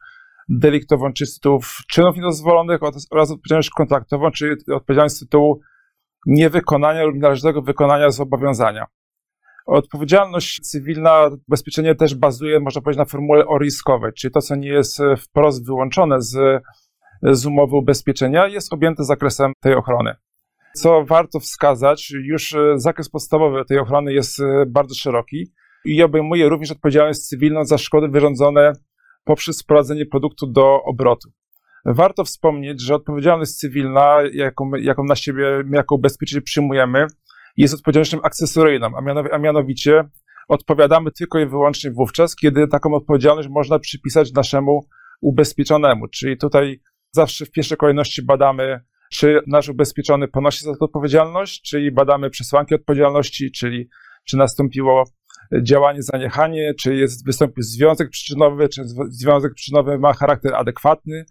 deliktową, 0.48 1.12
czy 1.12 1.26
z 1.26 1.34
tytułów 1.34 1.78
czynów 1.88 2.16
niedozwolonych 2.16 2.82
oraz 3.10 3.30
odpowiedzialność 3.30 3.70
kontraktową, 3.70 4.30
czyli 4.30 4.52
odpowiedzialność 4.72 5.14
z 5.14 5.20
tytułu 5.20 5.60
niewykonania 6.26 7.04
lub 7.04 7.16
należytego 7.16 7.62
wykonania 7.62 8.10
zobowiązania. 8.10 8.86
Odpowiedzialność 9.66 10.60
cywilna, 10.60 11.30
ubezpieczenie 11.48 11.94
też 11.94 12.14
bazuje, 12.14 12.60
można 12.60 12.82
powiedzieć, 12.82 12.98
na 12.98 13.04
formule 13.04 13.46
oriskowej, 13.46 14.12
czyli 14.12 14.32
to, 14.32 14.40
co 14.40 14.56
nie 14.56 14.68
jest 14.68 14.98
wprost 15.18 15.66
wyłączone 15.66 16.22
z, 16.22 16.62
z 17.22 17.46
umowy 17.46 17.76
ubezpieczenia, 17.76 18.46
jest 18.46 18.72
objęte 18.72 19.04
zakresem 19.04 19.52
tej 19.60 19.74
ochrony. 19.74 20.14
Co 20.74 21.04
warto 21.04 21.40
wskazać, 21.40 22.10
już 22.10 22.56
zakres 22.76 23.10
podstawowy 23.10 23.64
tej 23.64 23.78
ochrony 23.78 24.12
jest 24.12 24.38
bardzo 24.66 24.94
szeroki 24.94 25.52
i 25.84 26.02
obejmuje 26.02 26.48
również 26.48 26.70
odpowiedzialność 26.70 27.20
cywilną 27.20 27.64
za 27.64 27.78
szkody 27.78 28.08
wyrządzone 28.08 28.72
poprzez 29.26 29.62
wprowadzenie 29.62 30.06
produktu 30.06 30.46
do 30.46 30.82
obrotu. 30.82 31.28
Warto 31.84 32.24
wspomnieć, 32.24 32.82
że 32.82 32.94
odpowiedzialność 32.94 33.52
cywilna, 33.52 34.18
jaką, 34.32 34.70
jaką 34.74 35.04
na 35.04 35.16
siebie 35.16 35.44
jako 35.72 35.94
ubezpieczyciel 35.94 36.42
przyjmujemy, 36.42 37.06
jest 37.56 37.74
odpowiedzialnością 37.74 38.22
akcesoryjną, 38.22 38.90
a 39.32 39.38
mianowicie 39.38 40.04
odpowiadamy 40.48 41.10
tylko 41.12 41.38
i 41.38 41.46
wyłącznie 41.46 41.90
wówczas, 41.90 42.36
kiedy 42.36 42.68
taką 42.68 42.94
odpowiedzialność 42.94 43.48
można 43.48 43.78
przypisać 43.78 44.32
naszemu 44.32 44.80
ubezpieczonemu. 45.20 46.08
Czyli 46.08 46.38
tutaj 46.38 46.80
zawsze 47.12 47.46
w 47.46 47.50
pierwszej 47.50 47.76
kolejności 47.76 48.22
badamy, 48.22 48.80
czy 49.12 49.40
nasz 49.46 49.68
ubezpieczony 49.68 50.28
ponosi 50.28 50.64
za 50.64 50.76
to 50.76 50.84
odpowiedzialność, 50.84 51.62
czyli 51.62 51.92
badamy 51.92 52.30
przesłanki 52.30 52.74
odpowiedzialności, 52.74 53.52
czyli 53.52 53.88
czy 54.24 54.36
nastąpiło 54.36 55.04
działanie, 55.62 56.02
zaniechanie, 56.02 56.74
czy 56.80 56.94
jest, 56.94 57.26
wystąpił 57.26 57.62
związek 57.62 58.10
przyczynowy, 58.10 58.68
czy 58.68 58.82
związek 59.08 59.54
przyczynowy 59.54 59.98
ma 59.98 60.12
charakter 60.12 60.54
adekwatny 60.54 61.24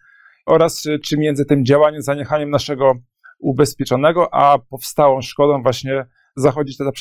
oraz 0.46 0.84
czy 1.04 1.18
między 1.18 1.46
tym 1.46 1.66
działaniem, 1.66 2.02
zaniechaniem 2.02 2.50
naszego 2.50 2.94
ubezpieczonego, 3.40 4.34
a 4.34 4.60
powstałą 4.70 5.22
szkodą 5.22 5.64
właśnie 5.64 6.06
zachodzi 6.36 6.78
ten, 6.78 6.92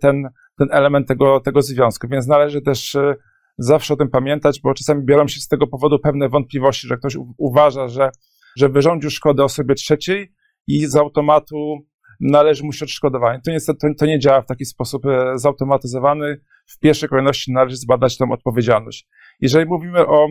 ten, 0.00 0.28
ten 0.58 0.68
element 0.70 1.08
tego, 1.08 1.40
tego 1.40 1.62
związku. 1.62 2.08
Więc 2.08 2.26
należy 2.26 2.62
też 2.62 2.94
e, 2.94 3.14
zawsze 3.58 3.94
o 3.94 3.96
tym 3.96 4.10
pamiętać, 4.10 4.60
bo 4.60 4.74
czasami 4.74 5.04
biorą 5.04 5.28
się 5.28 5.40
z 5.40 5.48
tego 5.48 5.66
powodu 5.66 5.98
pewne 5.98 6.28
wątpliwości, 6.28 6.88
że 6.88 6.96
ktoś 6.96 7.16
uważa, 7.38 7.88
że, 7.88 8.10
że 8.56 8.68
wyrządził 8.68 9.10
szkodę 9.10 9.44
osobie 9.44 9.74
trzeciej 9.74 10.32
i 10.66 10.86
z 10.86 10.96
automatu 10.96 11.78
należy 12.20 12.64
mu 12.64 12.72
się 12.72 12.84
odszkodowanie. 12.84 13.40
To, 13.44 13.50
niestety, 13.50 13.78
to, 13.80 13.94
to 13.98 14.06
nie 14.06 14.18
działa 14.18 14.42
w 14.42 14.46
taki 14.46 14.64
sposób 14.64 15.06
e, 15.06 15.38
zautomatyzowany. 15.38 16.40
W 16.66 16.78
pierwszej 16.78 17.08
kolejności 17.08 17.52
należy 17.52 17.76
zbadać 17.76 18.16
tę 18.16 18.26
odpowiedzialność. 18.30 19.08
Jeżeli 19.40 19.66
mówimy 19.66 20.06
o 20.06 20.26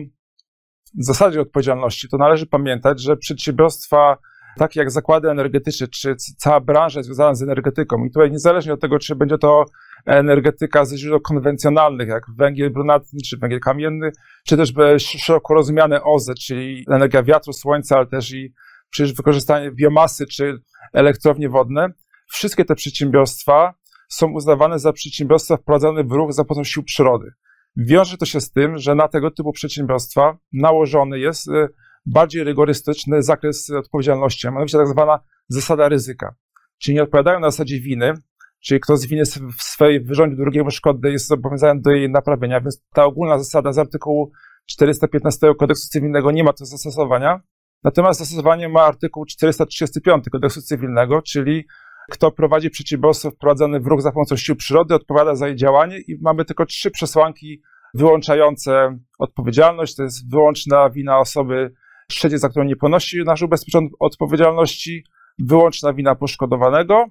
zasadzie 0.98 1.40
odpowiedzialności, 1.40 2.08
to 2.08 2.16
należy 2.16 2.46
pamiętać, 2.46 3.00
że 3.00 3.16
przedsiębiorstwa 3.16 4.18
takie 4.58 4.80
jak 4.80 4.90
zakłady 4.90 5.30
energetyczne, 5.30 5.88
czy 5.88 6.14
cała 6.16 6.60
branża 6.60 7.02
związana 7.02 7.34
z 7.34 7.42
energetyką, 7.42 8.04
i 8.04 8.10
tutaj 8.10 8.30
niezależnie 8.30 8.72
od 8.72 8.80
tego, 8.80 8.98
czy 8.98 9.16
będzie 9.16 9.38
to 9.38 9.64
energetyka 10.06 10.84
ze 10.84 10.98
źródeł 10.98 11.20
konwencjonalnych, 11.20 12.08
jak 12.08 12.22
węgiel 12.36 12.70
brunatny, 12.70 13.20
czy 13.28 13.36
węgiel 13.36 13.60
kamienny, 13.60 14.12
czy 14.46 14.56
też 14.56 14.72
szeroko 14.98 15.54
rozumiane 15.54 16.02
OZE, 16.02 16.34
czyli 16.34 16.84
energia 16.90 17.22
wiatru, 17.22 17.52
słońca, 17.52 17.96
ale 17.96 18.06
też 18.06 18.32
i 18.32 18.54
przecież 18.94 19.12
wykorzystanie 19.12 19.70
biomasy, 19.70 20.26
czy 20.26 20.58
elektrownie 20.92 21.48
wodne, 21.48 21.88
wszystkie 22.26 22.64
te 22.64 22.74
przedsiębiorstwa 22.74 23.74
są 24.08 24.32
uznawane 24.32 24.78
za 24.78 24.92
przedsiębiorstwa 24.92 25.56
wprowadzane 25.56 26.04
w 26.04 26.12
ruch 26.12 26.32
za 26.32 26.44
pomocą 26.44 26.64
sił 26.64 26.82
przyrody. 26.82 27.30
Wiąże 27.76 28.16
to 28.16 28.26
się 28.26 28.40
z 28.40 28.50
tym, 28.50 28.78
że 28.78 28.94
na 28.94 29.08
tego 29.08 29.30
typu 29.30 29.52
przedsiębiorstwa 29.52 30.38
nałożony 30.52 31.18
jest 31.18 31.48
y, 31.48 31.68
bardziej 32.06 32.44
rygorystyczny 32.44 33.22
zakres 33.22 33.70
odpowiedzialności, 33.70 34.46
a 34.46 34.50
mianowicie 34.50 34.78
tak 34.78 34.88
zwana 34.88 35.20
zasada 35.48 35.88
ryzyka. 35.88 36.34
Czyli 36.78 36.94
nie 36.94 37.02
odpowiadają 37.02 37.40
na 37.40 37.50
zasadzie 37.50 37.80
winy, 37.80 38.14
czyli 38.60 38.80
kto 38.80 38.96
z 38.96 39.06
winy 39.06 39.22
w 39.58 39.62
swojej 39.62 40.04
wyrządził 40.04 40.38
drugiemu 40.38 40.70
szkody 40.70 41.12
jest 41.12 41.26
zobowiązany 41.26 41.80
do 41.80 41.90
jej 41.90 42.10
naprawienia, 42.10 42.60
więc 42.60 42.82
ta 42.92 43.04
ogólna 43.04 43.38
zasada 43.38 43.72
z 43.72 43.78
artykułu 43.78 44.32
415 44.66 45.54
kodeksu 45.58 45.88
cywilnego 45.88 46.30
nie 46.30 46.44
ma 46.44 46.52
tu 46.52 46.64
zastosowania. 46.64 47.40
Natomiast 47.84 48.18
zastosowanie 48.18 48.68
ma 48.68 48.82
artykuł 48.82 49.26
435 49.26 50.24
kodeksu 50.32 50.62
cywilnego, 50.62 51.22
czyli 51.22 51.64
kto 52.10 52.30
prowadzi 52.30 52.70
przedsiębiorstwo 52.70 53.30
wprowadzone 53.30 53.80
w 53.80 53.86
ruch 53.86 54.02
za 54.02 54.12
pomocą 54.12 54.36
sił 54.36 54.56
przyrody, 54.56 54.94
odpowiada 54.94 55.34
za 55.34 55.46
jej 55.48 55.56
działanie 55.56 55.98
i 55.98 56.18
mamy 56.22 56.44
tylko 56.44 56.66
trzy 56.66 56.90
przesłanki 56.90 57.62
wyłączające 57.94 58.98
odpowiedzialność, 59.18 59.96
to 59.96 60.02
jest 60.02 60.30
wyłączna 60.30 60.90
wina 60.90 61.18
osoby 61.18 61.74
trzeciej, 62.08 62.38
za 62.38 62.48
którą 62.48 62.64
nie 62.64 62.76
ponosi 62.76 63.24
nasz 63.24 63.42
ubezpieczony 63.42 63.88
odpowiedzialności, 63.98 65.04
wyłączna 65.38 65.92
wina 65.92 66.14
poszkodowanego 66.14 67.06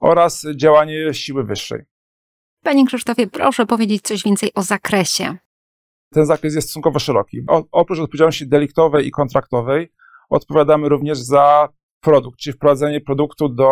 oraz 0.00 0.46
działanie 0.56 1.14
siły 1.14 1.44
wyższej. 1.44 1.82
Panie 2.62 2.86
Krzysztofie, 2.86 3.26
proszę 3.26 3.66
powiedzieć 3.66 4.02
coś 4.02 4.24
więcej 4.24 4.50
o 4.54 4.62
zakresie. 4.62 5.36
Ten 6.12 6.26
zakres 6.26 6.54
jest 6.54 6.68
stosunkowo 6.68 6.98
szeroki. 6.98 7.42
O, 7.48 7.64
oprócz 7.72 7.98
odpowiedzialności 7.98 8.48
deliktowej 8.48 9.06
i 9.06 9.10
kontraktowej, 9.10 9.92
odpowiadamy 10.28 10.88
również 10.88 11.18
za 11.18 11.68
produkt, 12.00 12.38
czyli 12.38 12.54
wprowadzenie 12.54 13.00
produktu 13.00 13.48
do 13.48 13.68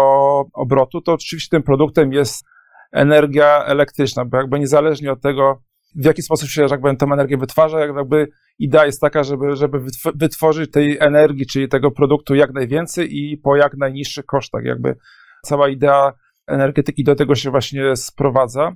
obrotu. 0.53 1.01
To 1.01 1.12
oczywiście 1.12 1.49
tym 1.51 1.62
produktem 1.62 2.12
jest 2.12 2.45
energia 2.92 3.64
elektryczna, 3.64 4.25
bo 4.25 4.37
jakby 4.37 4.59
niezależnie 4.59 5.12
od 5.12 5.21
tego, 5.21 5.62
w 5.95 6.05
jaki 6.05 6.23
sposób 6.23 6.49
się 6.49 6.62
jakby 6.71 6.97
tę 6.97 7.07
energię 7.07 7.37
wytwarza, 7.37 7.81
jakby 7.81 8.29
idea 8.59 8.87
jest 8.87 9.01
taka, 9.01 9.23
żeby, 9.23 9.57
żeby 9.57 9.81
wytworzyć 10.14 10.71
tej 10.71 10.99
energii, 11.01 11.47
czyli 11.47 11.69
tego 11.69 11.90
produktu 11.90 12.35
jak 12.35 12.53
najwięcej 12.53 13.16
i 13.16 13.38
po 13.38 13.57
jak 13.57 13.77
najniższych 13.77 14.27
kosztach. 14.27 14.64
Jakby 14.64 14.97
cała 15.42 15.69
idea 15.69 16.12
energetyki 16.47 17.05
do 17.05 17.14
tego 17.14 17.35
się 17.35 17.51
właśnie 17.51 17.97
sprowadza. 17.97 18.73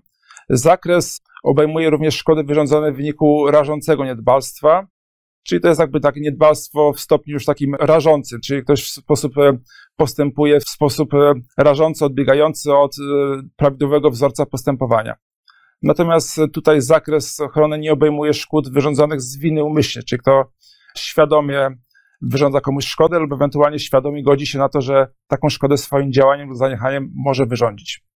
Zakres 0.49 1.21
obejmuje 1.43 1.91
również 1.91 2.17
szkody 2.17 2.45
wyrządzone 2.45 2.93
w 2.93 2.97
wyniku 2.97 3.51
rażącego 3.51 4.05
niedbalstwa, 4.05 4.87
czyli 5.43 5.61
to 5.61 5.69
jest 5.69 5.81
jakby 5.81 6.01
takie 6.01 6.21
niedbalstwo 6.21 6.93
w 6.93 7.01
stopniu 7.01 7.33
już 7.33 7.45
takim 7.45 7.75
rażącym, 7.75 8.41
czyli 8.41 8.63
ktoś 8.63 8.85
w 8.85 8.89
sposób 8.89 9.39
e, 9.39 9.59
postępuje 9.97 10.61
w 10.61 10.69
sposób 10.69 11.15
e, 11.15 11.33
rażący, 11.59 12.05
odbiegający 12.05 12.75
od 12.75 12.97
e, 12.99 13.03
prawidłowego 13.57 14.11
wzorca 14.11 14.47
postępowania. 14.47 15.15
Natomiast 15.83 16.41
tutaj 16.53 16.81
zakres 16.81 17.41
ochrony 17.41 17.79
nie 17.79 17.93
obejmuje 17.93 18.35
szkód 18.35 18.73
wyrządzonych 18.73 19.21
z 19.21 19.39
winy 19.39 19.65
umyślnie, 19.65 20.03
czyli 20.03 20.21
kto 20.21 20.53
świadomie 20.97 21.69
wyrządza 22.23 22.61
komuś 22.61 22.87
szkodę 22.87 23.19
lub 23.19 23.33
ewentualnie 23.33 23.79
świadomie 23.79 24.23
godzi 24.23 24.47
się 24.47 24.59
na 24.59 24.69
to, 24.69 24.81
że 24.81 25.07
taką 25.27 25.49
szkodę 25.49 25.77
swoim 25.77 26.13
działaniem 26.13 26.49
lub 26.49 26.59
zaniechaniem 26.59 27.13
może 27.15 27.47
wyrządzić. 27.47 28.10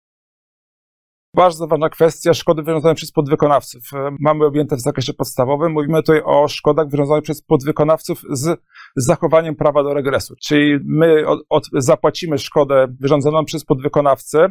Bardzo 1.34 1.66
ważna 1.66 1.88
kwestia, 1.88 2.34
szkody 2.34 2.62
wyrządzone 2.62 2.94
przez 2.94 3.12
podwykonawców. 3.12 3.82
Mamy 4.20 4.44
objęte 4.44 4.76
w 4.76 4.80
zakresie 4.80 5.14
podstawowym. 5.14 5.72
Mówimy 5.72 6.02
tutaj 6.02 6.22
o 6.24 6.48
szkodach 6.48 6.88
wyrządzonych 6.88 7.24
przez 7.24 7.42
podwykonawców 7.42 8.22
z 8.30 8.60
zachowaniem 8.96 9.56
prawa 9.56 9.82
do 9.82 9.94
regresu. 9.94 10.34
Czyli 10.42 10.78
my 10.84 11.26
od, 11.26 11.40
od, 11.48 11.68
zapłacimy 11.72 12.38
szkodę 12.38 12.86
wyrządzoną 13.00 13.44
przez 13.44 13.64
podwykonawcę, 13.64 14.48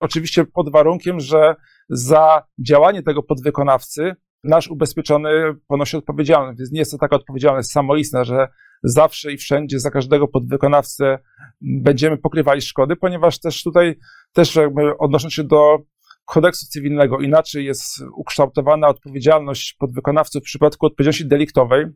oczywiście 0.00 0.44
pod 0.44 0.72
warunkiem, 0.72 1.20
że 1.20 1.56
za 1.88 2.42
działanie 2.66 3.02
tego 3.02 3.22
podwykonawcy 3.22 4.16
nasz 4.46 4.68
ubezpieczony 4.68 5.30
ponosi 5.68 5.96
odpowiedzialność. 5.96 6.58
Więc 6.58 6.72
nie 6.72 6.78
jest 6.78 6.90
to 6.90 6.98
taka 6.98 7.16
odpowiedzialność 7.16 7.68
samoistna, 7.68 8.24
że 8.24 8.48
zawsze 8.82 9.32
i 9.32 9.36
wszędzie 9.36 9.80
za 9.80 9.90
każdego 9.90 10.28
podwykonawcę 10.28 11.18
będziemy 11.60 12.18
pokrywali 12.18 12.60
szkody, 12.60 12.96
ponieważ 12.96 13.40
też 13.40 13.62
tutaj, 13.62 13.98
też 14.32 14.56
jakby 14.56 14.98
odnosząc 14.98 15.34
się 15.34 15.44
do 15.44 15.78
kodeksu 16.24 16.66
cywilnego, 16.66 17.18
inaczej 17.18 17.64
jest 17.64 18.02
ukształtowana 18.16 18.88
odpowiedzialność 18.88 19.76
podwykonawców 19.78 20.42
w 20.42 20.44
przypadku 20.44 20.86
odpowiedzialności 20.86 21.28
deliktowej, 21.28 21.86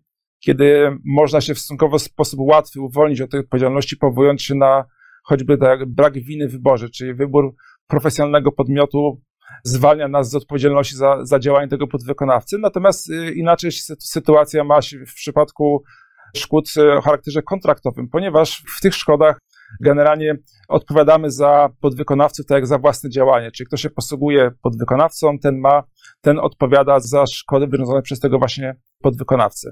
kiedy 0.40 0.98
można 1.04 1.40
się 1.40 1.54
w 1.54 1.58
stosunkowo 1.58 1.98
sposób 1.98 2.40
łatwy 2.40 2.80
uwolnić 2.80 3.20
od 3.20 3.30
tej 3.30 3.40
odpowiedzialności, 3.40 3.96
powołując 3.96 4.42
się 4.42 4.54
na 4.54 4.84
choćby 5.24 5.58
tak, 5.58 5.86
brak 5.86 6.14
winy 6.14 6.48
w 6.48 6.52
wyborze, 6.52 6.88
czyli 6.88 7.14
wybór 7.14 7.54
profesjonalnego 7.86 8.52
podmiotu 8.52 9.20
zwalnia 9.64 10.08
nas 10.08 10.30
z 10.30 10.34
odpowiedzialności 10.34 10.96
za, 10.96 11.24
za 11.24 11.38
działanie 11.38 11.68
tego 11.68 11.86
podwykonawcy. 11.86 12.58
Natomiast 12.58 13.10
y, 13.10 13.32
inaczej 13.32 13.70
sytuacja 14.00 14.64
ma 14.64 14.82
się 14.82 15.06
w 15.06 15.14
przypadku 15.14 15.82
szkód 16.36 16.70
y, 16.76 16.92
o 16.92 17.00
charakterze 17.00 17.42
kontraktowym, 17.42 18.08
ponieważ 18.08 18.62
w 18.76 18.80
tych 18.80 18.94
szkodach 18.94 19.38
generalnie 19.80 20.36
odpowiadamy 20.68 21.30
za 21.30 21.68
podwykonawców 21.80 22.46
tak 22.46 22.56
jak 22.56 22.66
za 22.66 22.78
własne 22.78 23.10
działanie, 23.10 23.50
czyli 23.50 23.66
kto 23.66 23.76
się 23.76 23.90
posługuje 23.90 24.50
podwykonawcą, 24.62 25.38
ten 25.38 25.58
ma, 25.58 25.82
ten 26.20 26.38
odpowiada 26.38 27.00
za 27.00 27.26
szkody 27.26 27.66
wyrządzone 27.66 28.02
przez 28.02 28.20
tego 28.20 28.38
właśnie 28.38 28.76
podwykonawcę. 29.02 29.70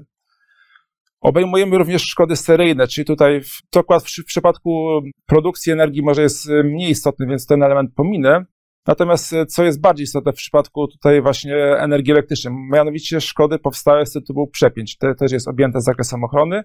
Obejmujemy 1.21 1.77
również 1.77 2.01
szkody 2.01 2.35
seryjne, 2.35 2.87
czyli 2.87 3.05
tutaj 3.05 3.41
to 3.69 3.79
akurat 3.79 4.03
w, 4.03 4.07
w 4.07 4.25
przypadku 4.25 5.01
produkcji 5.25 5.71
energii 5.71 6.01
może 6.01 6.21
jest 6.21 6.49
y, 6.49 6.63
mniej 6.63 6.91
istotny, 6.91 7.27
więc 7.27 7.45
ten 7.45 7.63
element 7.63 7.93
pominę. 7.95 8.45
Natomiast 8.89 9.33
e, 9.33 9.45
co 9.45 9.63
jest 9.63 9.81
bardziej 9.81 10.03
istotne 10.03 10.33
w 10.33 10.35
przypadku 10.35 10.87
tutaj 10.87 11.21
właśnie 11.21 11.55
energii 11.77 12.11
elektrycznej, 12.11 12.53
mianowicie 12.71 13.21
szkody 13.21 13.59
powstałe 13.59 14.05
z 14.05 14.11
tytułu 14.11 14.47
przepięć, 14.47 14.97
to 14.97 15.15
też 15.15 15.31
jest 15.31 15.47
objęte 15.47 15.81
zakresem 15.81 16.23
ochrony, 16.23 16.63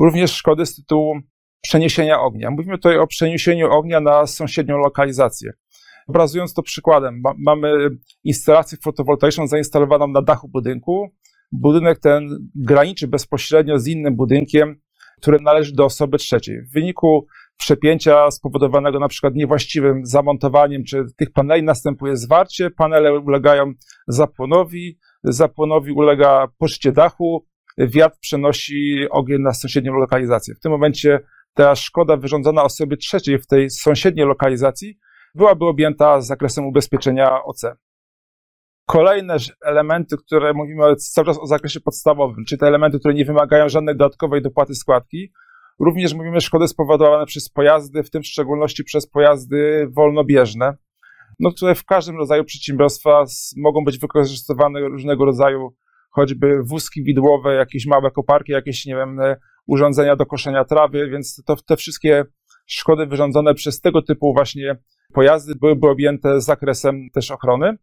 również 0.00 0.32
szkody 0.32 0.66
z 0.66 0.74
tytułu 0.74 1.14
przeniesienia 1.62 2.20
ognia. 2.20 2.50
Mówimy 2.50 2.78
tutaj 2.78 2.98
o 2.98 3.06
przeniesieniu 3.06 3.70
ognia 3.70 4.00
na 4.00 4.26
sąsiednią 4.26 4.78
lokalizację. 4.78 5.52
Obrazując 6.08 6.54
to 6.54 6.62
przykładem, 6.62 7.20
ma, 7.24 7.34
mamy 7.38 7.88
instalację 8.24 8.78
fotowoltaiczną 8.84 9.46
zainstalowaną 9.46 10.08
na 10.08 10.22
dachu 10.22 10.48
budynku. 10.48 11.08
Budynek 11.52 11.98
ten 11.98 12.50
graniczy 12.54 13.08
bezpośrednio 13.08 13.78
z 13.78 13.86
innym 13.86 14.16
budynkiem, 14.16 14.80
który 15.20 15.38
należy 15.40 15.72
do 15.72 15.84
osoby 15.84 16.18
trzeciej. 16.18 16.62
W 16.62 16.72
wyniku 16.72 17.26
przepięcia 17.60 18.30
spowodowanego 18.30 18.98
na 18.98 19.08
przykład 19.08 19.34
niewłaściwym 19.34 20.06
zamontowaniem 20.06 20.84
czy 20.84 21.04
tych 21.16 21.32
paneli 21.32 21.62
następuje 21.62 22.16
zwarcie, 22.16 22.70
panele 22.70 23.18
ulegają 23.18 23.72
zapłonowi, 24.08 24.98
zapłonowi 25.24 25.92
ulega 25.92 26.48
poszycie 26.58 26.92
dachu, 26.92 27.46
wiatr 27.78 28.18
przenosi 28.20 29.06
ogień 29.10 29.42
na 29.42 29.52
sąsiednią 29.52 29.92
lokalizację. 29.92 30.54
W 30.54 30.60
tym 30.60 30.72
momencie 30.72 31.20
ta 31.54 31.74
szkoda 31.74 32.16
wyrządzona 32.16 32.62
osobie 32.62 32.96
trzeciej 32.96 33.38
w 33.38 33.46
tej 33.46 33.70
sąsiedniej 33.70 34.26
lokalizacji 34.26 34.98
byłaby 35.34 35.64
objęta 35.64 36.20
zakresem 36.20 36.66
ubezpieczenia 36.66 37.42
OC. 37.44 37.62
Kolejne 38.86 39.36
elementy, 39.64 40.16
które 40.26 40.52
mówimy 40.52 40.96
cały 40.96 41.26
czas 41.26 41.38
o 41.38 41.46
zakresie 41.46 41.80
podstawowym, 41.80 42.44
czyli 42.44 42.58
te 42.58 42.66
elementy, 42.66 42.98
które 42.98 43.14
nie 43.14 43.24
wymagają 43.24 43.68
żadnej 43.68 43.96
dodatkowej 43.96 44.42
dopłaty 44.42 44.74
składki, 44.74 45.32
Również 45.80 46.14
mówimy 46.14 46.40
szkody 46.40 46.68
spowodowane 46.68 47.26
przez 47.26 47.48
pojazdy, 47.48 48.02
w 48.02 48.10
tym 48.10 48.22
w 48.22 48.26
szczególności 48.26 48.84
przez 48.84 49.06
pojazdy 49.06 49.88
wolnobieżne. 49.96 50.76
No 51.38 51.52
tutaj 51.52 51.74
w 51.74 51.84
każdym 51.84 52.16
rodzaju 52.16 52.44
przedsiębiorstwa 52.44 53.24
mogą 53.56 53.84
być 53.84 53.98
wykorzystywane 53.98 54.80
różnego 54.80 55.24
rodzaju 55.24 55.74
choćby 56.10 56.62
wózki 56.62 57.04
widłowe, 57.04 57.54
jakieś 57.54 57.86
małe 57.86 58.10
koparki, 58.10 58.52
jakieś, 58.52 58.86
nie 58.86 58.96
wiem, 58.96 59.20
urządzenia 59.66 60.16
do 60.16 60.26
koszenia 60.26 60.64
trawy, 60.64 61.10
więc 61.10 61.42
to 61.46 61.56
te 61.56 61.76
wszystkie 61.76 62.24
szkody 62.66 63.06
wyrządzone 63.06 63.54
przez 63.54 63.80
tego 63.80 64.02
typu 64.02 64.32
właśnie 64.34 64.76
pojazdy 65.12 65.54
byłyby 65.60 65.88
objęte 65.88 66.40
zakresem 66.40 67.10
też 67.14 67.30
ochrony. 67.30 67.76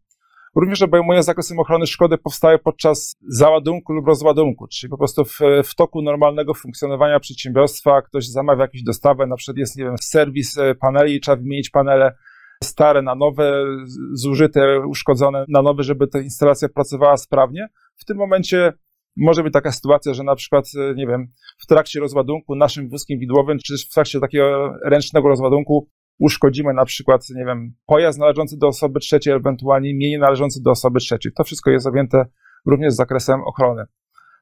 Również 0.60 0.82
obejmuje 0.82 1.24
zakresem 1.24 1.60
ochrony 1.60 1.88
szkody 1.88 2.18
powstałe 2.18 2.60
podczas 2.60 3.16
załadunku 3.28 3.94
lub 3.94 4.08
rozładunku, 4.08 4.68
czyli 4.68 4.90
po 4.92 4.98
prostu 4.98 5.26
w, 5.26 5.40
w 5.64 5.76
toku 5.76 6.02
normalnego 6.02 6.54
funkcjonowania 6.54 7.20
przedsiębiorstwa 7.20 8.02
ktoś 8.02 8.28
zamawia 8.28 8.62
jakąś 8.62 8.84
dostawę, 8.84 9.28
na 9.28 9.36
przykład 9.36 9.58
jest, 9.58 9.78
nie 9.78 9.84
wiem, 9.84 9.96
serwis 10.02 10.58
e, 10.58 10.76
paneli, 10.76 11.20
trzeba 11.20 11.38
wymienić 11.38 11.70
panele 11.70 12.16
stare 12.64 13.02
na 13.02 13.16
nowe, 13.16 13.66
zużyte, 14.14 14.80
uszkodzone 14.88 15.46
na 15.48 15.62
nowe, 15.62 15.84
żeby 15.84 16.08
ta 16.08 16.20
instalacja 16.20 16.70
pracowała 16.70 17.18
sprawnie. 17.18 17.68
W 17.96 18.06
tym 18.06 18.18
momencie 18.18 18.74
może 19.18 19.44
być 19.44 19.54
taka 19.54 19.72
sytuacja, 19.72 20.14
że 20.14 20.24
na 20.24 20.36
przykład, 20.36 20.66
e, 20.92 20.96
nie 20.96 21.08
wiem, 21.08 21.28
w 21.58 21.66
trakcie 21.66 22.00
rozładunku 22.00 22.56
naszym 22.56 22.90
wózkiem 22.90 23.20
widłowym, 23.20 23.58
czy 23.66 23.78
w 23.78 23.94
trakcie 23.94 24.20
takiego 24.20 24.74
ręcznego 24.84 25.28
rozładunku 25.28 25.90
uszkodzimy 26.20 26.74
na 26.74 26.86
przykład, 26.86 27.30
nie 27.36 27.46
wiem, 27.46 27.74
pojazd 27.86 28.20
należący 28.20 28.58
do 28.58 28.68
osoby 28.68 29.00
trzeciej, 29.00 29.34
ewentualnie 29.34 29.96
mienie 29.96 30.20
należące 30.20 30.60
do 30.62 30.72
osoby 30.72 31.00
trzeciej. 31.00 31.32
To 31.38 31.44
wszystko 31.44 31.72
jest 31.72 31.88
objęte 31.88 32.26
również 32.66 32.94
zakresem 32.94 33.42
ochrony. 33.42 33.86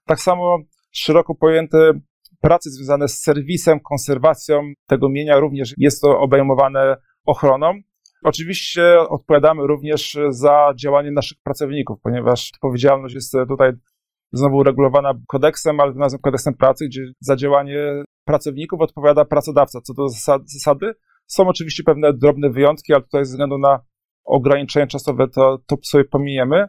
Tak 0.05 0.19
samo 0.19 0.57
szeroko 0.91 1.35
pojęte 1.35 1.91
prace 2.41 2.69
związane 2.69 3.07
z 3.07 3.21
serwisem, 3.21 3.79
konserwacją 3.79 4.73
tego 4.87 5.09
mienia 5.09 5.39
również 5.39 5.73
jest 5.77 6.01
to 6.01 6.19
obejmowane 6.19 6.97
ochroną. 7.25 7.73
Oczywiście 8.23 8.99
odpowiadamy 8.99 9.67
również 9.67 10.17
za 10.29 10.73
działanie 10.75 11.11
naszych 11.11 11.37
pracowników, 11.43 11.99
ponieważ 12.03 12.51
odpowiedzialność 12.55 13.15
jest 13.15 13.33
tutaj 13.47 13.71
znowu 14.31 14.63
regulowana 14.63 15.13
kodeksem, 15.27 15.79
ale 15.79 15.91
tym 15.91 16.01
razem 16.01 16.19
kodeksem 16.19 16.53
pracy, 16.53 16.85
gdzie 16.87 17.01
za 17.19 17.35
działanie 17.35 18.03
pracowników 18.25 18.81
odpowiada 18.81 19.25
pracodawca. 19.25 19.81
Co 19.81 19.93
do 19.93 20.09
zasady, 20.45 20.93
są 21.27 21.47
oczywiście 21.47 21.83
pewne 21.83 22.13
drobne 22.13 22.49
wyjątki, 22.49 22.93
ale 22.93 23.03
tutaj 23.03 23.25
ze 23.25 23.31
względu 23.31 23.57
na 23.57 23.79
ograniczenia 24.25 24.87
czasowe 24.87 25.27
to, 25.27 25.57
to 25.67 25.75
sobie 25.83 26.03
pomijemy. 26.03 26.67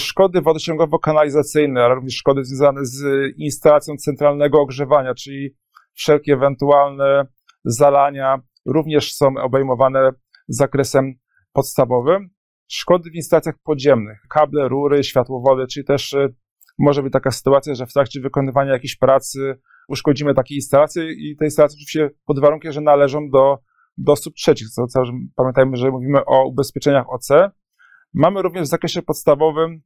Szkody 0.00 0.40
wodociągowo-kanalizacyjne, 0.40 1.80
ale 1.80 1.94
również 1.94 2.14
szkody 2.14 2.44
związane 2.44 2.80
z 2.84 3.04
instalacją 3.36 3.94
centralnego 3.96 4.60
ogrzewania, 4.60 5.14
czyli 5.14 5.50
wszelkie 5.94 6.32
ewentualne 6.32 7.26
zalania 7.64 8.38
również 8.66 9.14
są 9.14 9.28
obejmowane 9.42 10.10
zakresem 10.48 11.14
podstawowym. 11.52 12.30
szkody 12.70 13.10
w 13.10 13.14
instalacjach 13.14 13.54
podziemnych, 13.64 14.18
kable, 14.28 14.68
rury, 14.68 15.04
światłowody, 15.04 15.66
czyli 15.66 15.86
też 15.86 16.12
y, 16.12 16.34
może 16.78 17.02
być 17.02 17.12
taka 17.12 17.30
sytuacja, 17.30 17.74
że 17.74 17.86
w 17.86 17.92
trakcie 17.92 18.20
wykonywania 18.20 18.72
jakiejś 18.72 18.96
pracy 18.96 19.58
uszkodzimy 19.88 20.34
takie 20.34 20.54
instalacje 20.54 21.12
i 21.12 21.36
te 21.36 21.44
instalacje 21.44 21.76
oczywiście 21.76 22.10
pod 22.26 22.40
warunkiem, 22.40 22.72
że 22.72 22.80
należą 22.80 23.30
do, 23.30 23.58
do 23.98 24.12
osób 24.12 24.34
trzecich. 24.34 24.70
Co, 24.70 24.86
co, 24.86 25.02
pamiętajmy, 25.36 25.76
że 25.76 25.90
mówimy 25.90 26.24
o 26.24 26.46
ubezpieczeniach 26.46 27.06
OC. 27.10 27.28
Mamy 28.14 28.42
również 28.42 28.66
w 28.66 28.70
zakresie 28.70 29.02
podstawowym 29.02 29.82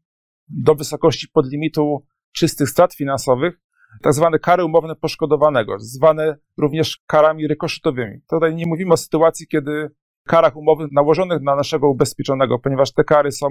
do 0.48 0.74
wysokości 0.74 1.28
podlimitu 1.28 2.06
czystych 2.32 2.68
strat 2.68 2.94
finansowych 2.94 3.60
tak 4.02 4.12
zwane 4.12 4.38
kary 4.38 4.64
umowne 4.64 4.96
poszkodowanego, 4.96 5.78
zwane 5.78 6.36
również 6.58 6.98
karami 7.06 7.48
rykoszetowymi. 7.48 8.20
Tutaj 8.30 8.54
nie 8.54 8.66
mówimy 8.66 8.92
o 8.92 8.96
sytuacji, 8.96 9.46
kiedy 9.46 9.90
karach 10.26 10.56
umowy 10.56 10.88
nałożonych 10.92 11.42
na 11.42 11.56
naszego 11.56 11.88
ubezpieczonego, 11.88 12.58
ponieważ 12.58 12.92
te 12.92 13.04
kary 13.04 13.32
są 13.32 13.46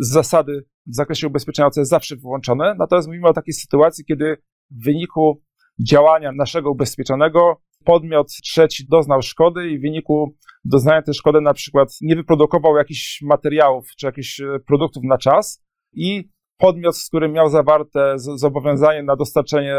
z 0.00 0.12
zasady 0.12 0.64
w 0.86 0.94
zakresie 0.94 1.26
ubezpieczenia 1.26 1.66
OC 1.66 1.74
zawsze 1.74 2.16
wyłączone. 2.16 2.74
Natomiast 2.78 3.08
mówimy 3.08 3.28
o 3.28 3.32
takiej 3.32 3.54
sytuacji, 3.54 4.04
kiedy 4.04 4.36
w 4.70 4.84
wyniku 4.84 5.42
działania 5.88 6.32
naszego 6.32 6.70
ubezpieczonego 6.70 7.60
podmiot 7.88 8.28
trzeci 8.42 8.86
doznał 8.88 9.22
szkody 9.22 9.70
i 9.70 9.78
w 9.78 9.82
wyniku 9.82 10.34
doznania 10.64 11.02
tej 11.02 11.14
szkody 11.14 11.40
na 11.40 11.54
przykład 11.54 11.88
nie 12.00 12.16
wyprodukował 12.16 12.76
jakichś 12.76 13.22
materiałów 13.22 13.86
czy 13.98 14.06
jakichś 14.06 14.40
e, 14.40 14.44
produktów 14.66 15.02
na 15.04 15.18
czas 15.18 15.64
i 15.92 16.28
podmiot, 16.58 16.96
z 16.96 17.08
którym 17.08 17.32
miał 17.32 17.48
zawarte 17.48 18.14
zobowiązanie 18.16 19.02
na 19.02 19.16
dostarczenie 19.16 19.74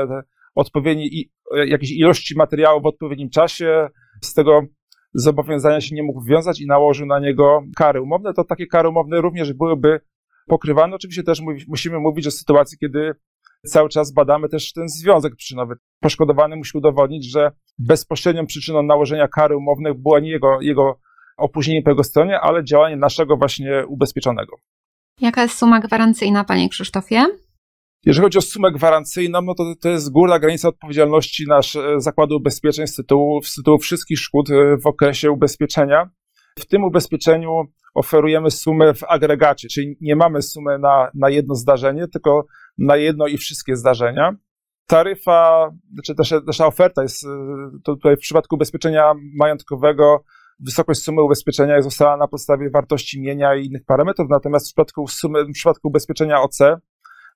odpowiedniej 0.56 1.32
e, 1.56 1.68
jakiejś 1.68 1.92
ilości 1.92 2.36
materiału 2.38 2.82
w 2.82 2.86
odpowiednim 2.86 3.30
czasie, 3.30 3.88
z 4.22 4.34
tego 4.34 4.62
zobowiązania 5.14 5.82
się 5.82 5.96
nie 5.96 6.04
mógł 6.04 6.24
wiązać 6.24 6.62
i 6.62 6.68
nałożył 6.68 7.08
na 7.08 7.20
niego 7.20 7.62
kary 7.76 8.02
umowne, 8.02 8.34
to 8.34 8.44
takie 8.44 8.68
kary 8.68 8.90
umowne 8.90 9.22
również 9.22 9.54
byłyby 9.54 10.00
pokrywane. 10.48 10.96
Oczywiście 10.96 11.24
też 11.24 11.42
musimy 11.68 12.00
mówić 12.00 12.28
o 12.28 12.32
sytuacji, 12.32 12.78
kiedy 12.78 13.12
cały 13.66 13.90
czas 13.90 14.12
badamy 14.12 14.50
też 14.50 14.74
ten 14.74 14.90
związek 14.90 15.36
przyczynowy. 15.36 15.76
Poszkodowany 16.00 16.56
musi 16.56 16.78
udowodnić, 16.78 17.32
że 17.32 17.52
bezpośrednią 17.78 18.46
przyczyną 18.46 18.84
nałożenia 18.84 19.28
kary 19.28 19.58
umownej 19.58 19.94
była 19.96 20.20
nie 20.20 20.30
jego, 20.30 20.62
jego 20.62 21.00
opóźnienie 21.38 21.84
po 21.84 21.90
jego 21.90 22.04
stronie, 22.04 22.40
ale 22.40 22.64
działanie 22.64 22.96
naszego 22.96 23.38
właśnie 23.38 23.86
ubezpieczonego. 23.88 24.58
Jaka 25.22 25.42
jest 25.42 25.58
suma 25.58 25.80
gwarancyjna, 25.80 26.44
panie 26.44 26.70
Krzysztofie? 26.70 27.26
Jeżeli 28.06 28.24
chodzi 28.24 28.38
o 28.38 28.42
sumę 28.42 28.72
gwarancyjną, 28.72 29.42
no 29.42 29.56
to, 29.56 29.64
to 29.82 29.90
jest 29.90 30.12
górna 30.12 30.40
granica 30.40 30.68
odpowiedzialności 30.68 31.46
nasz 31.48 31.76
e, 31.76 31.96
Zakładu 31.98 32.36
Ubezpieczeń 32.36 32.88
z 32.88 32.96
tytułu, 32.96 33.42
z 33.44 33.56
tytułu 33.56 33.78
wszystkich 33.78 34.20
szkód 34.20 34.50
e, 34.50 34.78
w 34.78 34.88
okresie 34.88 35.32
ubezpieczenia. 35.32 36.10
W 36.60 36.66
tym 36.66 36.84
ubezpieczeniu 36.84 37.64
oferujemy 37.94 38.52
sumę 38.52 38.94
w 38.94 39.04
agregacie, 39.04 39.68
czyli 39.68 39.98
nie 40.02 40.16
mamy 40.16 40.42
sumy 40.42 40.80
na, 40.80 41.12
na 41.14 41.30
jedno 41.30 41.56
zdarzenie, 41.56 42.08
tylko 42.08 42.46
na 42.78 42.98
jedno 42.98 43.28
i 43.28 43.38
wszystkie 43.38 43.76
zdarzenia. 43.76 44.36
Taryfa, 44.88 45.70
czy 46.06 46.14
znaczy 46.14 46.42
nasza 46.48 46.68
oferta 46.68 47.04
jest, 47.04 47.26
e, 47.26 47.28
to 47.84 47.96
tutaj 47.96 48.16
w 48.16 48.20
przypadku 48.20 48.56
ubezpieczenia 48.56 49.14
majątkowego 49.40 50.24
wysokość 50.60 51.02
sumy 51.02 51.22
ubezpieczenia 51.22 51.76
jest 51.76 51.88
ustalana 51.88 52.18
na 52.18 52.28
podstawie 52.28 52.70
wartości 52.70 53.22
mienia 53.22 53.56
i 53.56 53.66
innych 53.66 53.86
parametrów, 53.86 54.30
natomiast 54.30 54.66
w 54.66 54.70
przypadku, 54.70 55.08
sumy, 55.08 55.46
w 55.46 55.52
przypadku 55.52 55.88
ubezpieczenia 55.88 56.42
OC 56.42 56.60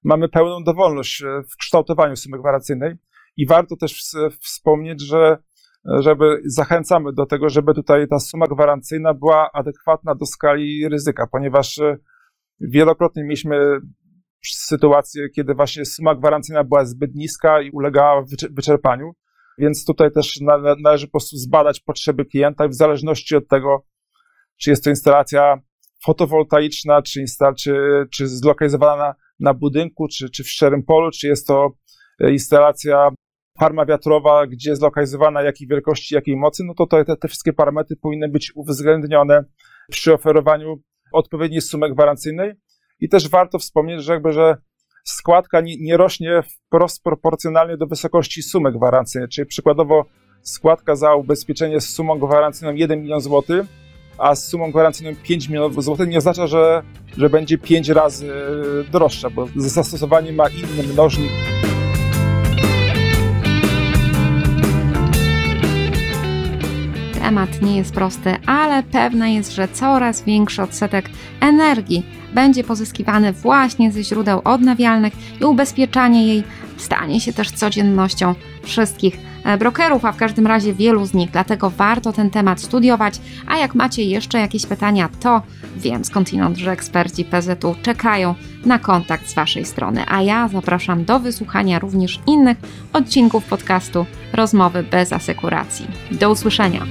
mamy 0.03 0.29
pełną 0.29 0.63
dowolność 0.63 1.23
e, 1.23 1.43
w 1.51 1.57
kształtowaniu 1.57 2.15
sumy 2.15 2.39
gwarancyjnej 2.39 2.95
i 3.37 3.47
warto 3.47 3.75
też 3.75 4.01
wspomnieć, 4.41 5.01
że 5.01 5.37
żeby 5.85 6.41
zachęcamy 6.45 7.13
do 7.13 7.25
tego, 7.25 7.49
żeby 7.49 7.73
tutaj 7.73 8.07
ta 8.07 8.19
suma 8.19 8.47
gwarancyjna 8.47 9.13
była 9.13 9.49
adekwatna 9.53 10.15
do 10.15 10.25
skali 10.25 10.89
ryzyka, 10.89 11.27
ponieważ 11.31 11.79
e, 11.79 11.97
wielokrotnie 12.59 13.23
mieliśmy 13.23 13.79
sytuację, 14.45 15.29
kiedy 15.29 15.53
właśnie 15.53 15.85
suma 15.85 16.15
gwarancyjna 16.15 16.63
była 16.63 16.85
zbyt 16.85 17.15
niska 17.15 17.61
i 17.61 17.71
ulegała 17.71 18.23
wyczerpaniu. 18.51 19.11
Więc 19.57 19.85
tutaj 19.85 20.11
też 20.11 20.39
należy 20.83 21.07
po 21.07 21.11
prostu 21.11 21.37
zbadać 21.37 21.79
potrzeby 21.79 22.25
klienta 22.25 22.65
i 22.65 22.69
w 22.69 22.73
zależności 22.73 23.35
od 23.35 23.47
tego, 23.47 23.85
czy 24.61 24.69
jest 24.69 24.83
to 24.83 24.89
instalacja 24.89 25.61
fotowoltaiczna, 26.05 27.01
czy, 27.01 27.23
czy, 27.57 27.75
czy 28.11 28.27
zlokalizowana 28.27 28.95
na, 28.97 29.15
na 29.39 29.53
budynku, 29.53 30.07
czy, 30.07 30.29
czy 30.29 30.43
w 30.43 30.49
szczerym 30.49 30.83
polu, 30.83 31.11
czy 31.11 31.27
jest 31.27 31.47
to 31.47 31.71
e, 32.19 32.31
instalacja 32.31 33.09
farma 33.59 33.85
wiatrowa, 33.85 34.47
gdzie 34.47 34.69
jest 34.69 34.79
zlokalizowana, 34.79 35.41
jakiej 35.41 35.67
wielkości, 35.67 36.15
jakiej 36.15 36.35
mocy, 36.35 36.63
no 36.63 36.73
to 36.73 36.87
te, 36.87 37.17
te 37.17 37.27
wszystkie 37.27 37.53
parametry 37.53 37.95
powinny 37.95 38.29
być 38.29 38.51
uwzględnione 38.55 39.43
przy 39.91 40.13
oferowaniu 40.13 40.81
odpowiedniej 41.13 41.61
sumy 41.61 41.89
gwarancyjnej. 41.89 42.53
I 42.99 43.09
też 43.09 43.29
warto 43.29 43.59
wspomnieć, 43.59 44.03
że 44.03 44.13
jakby, 44.13 44.33
że 44.33 44.57
składka 45.03 45.61
nie, 45.61 45.77
nie 45.81 45.97
rośnie 45.97 46.43
wprost 46.43 47.03
proporcjonalnie 47.03 47.77
do 47.77 47.87
wysokości 47.87 48.43
sumy 48.43 48.71
gwarancyjnej, 48.71 49.29
czyli 49.29 49.47
przykładowo 49.47 50.05
składka 50.41 50.95
za 50.95 51.15
ubezpieczenie 51.15 51.81
z 51.81 51.89
sumą 51.89 52.19
gwarancyjną 52.19 52.73
1 52.73 53.01
milion 53.01 53.21
złotych, 53.21 53.65
a 54.17 54.35
z 54.35 54.47
sumą 54.47 54.71
gwarancyjną 54.71 55.15
5 55.23 55.49
milionów 55.49 55.83
złotych 55.83 56.09
nie 56.09 56.17
oznacza, 56.17 56.47
że, 56.47 56.83
że 57.17 57.29
będzie 57.29 57.57
5 57.57 57.89
razy 57.89 58.33
droższa, 58.91 59.29
bo 59.29 59.47
zastosowanie 59.55 60.31
ma 60.31 60.49
inny 60.49 60.93
mnożnik. 60.93 61.31
Temat 67.23 67.61
nie 67.61 67.77
jest 67.77 67.93
prosty, 67.93 68.35
ale 68.45 68.83
pewne 68.83 69.33
jest, 69.33 69.55
że 69.55 69.67
coraz 69.67 70.21
większy 70.21 70.61
odsetek 70.61 71.09
energii 71.41 72.05
będzie 72.33 72.63
pozyskiwany 72.63 73.33
właśnie 73.33 73.91
ze 73.91 74.03
źródeł 74.03 74.41
odnawialnych 74.43 75.13
i 75.41 75.45
ubezpieczanie 75.45 76.27
jej 76.27 76.43
stanie 76.77 77.21
się 77.21 77.33
też 77.33 77.51
codziennością 77.51 78.35
wszystkich 78.63 79.17
e, 79.43 79.57
brokerów, 79.57 80.05
a 80.05 80.11
w 80.11 80.17
każdym 80.17 80.47
razie 80.47 80.73
wielu 80.73 81.05
z 81.05 81.13
nich. 81.13 81.31
Dlatego 81.31 81.69
warto 81.69 82.13
ten 82.13 82.29
temat 82.29 82.61
studiować. 82.61 83.21
A 83.47 83.57
jak 83.57 83.75
macie 83.75 84.03
jeszcze 84.03 84.39
jakieś 84.39 84.65
pytania, 84.65 85.09
to 85.19 85.41
wiem 85.77 86.05
skądinąd, 86.05 86.57
że 86.57 86.71
eksperci 86.71 87.25
PZU 87.25 87.75
czekają 87.81 88.35
na 88.65 88.79
kontakt 88.79 89.29
z 89.29 89.33
Waszej 89.33 89.65
strony. 89.65 90.03
A 90.07 90.21
ja 90.21 90.47
zapraszam 90.47 91.05
do 91.05 91.19
wysłuchania 91.19 91.79
również 91.79 92.19
innych 92.27 92.57
odcinków 92.93 93.45
podcastu 93.45 94.05
Rozmowy 94.33 94.83
bez 94.83 95.13
asekuracji. 95.13 95.87
Do 96.11 96.31
usłyszenia. 96.31 96.85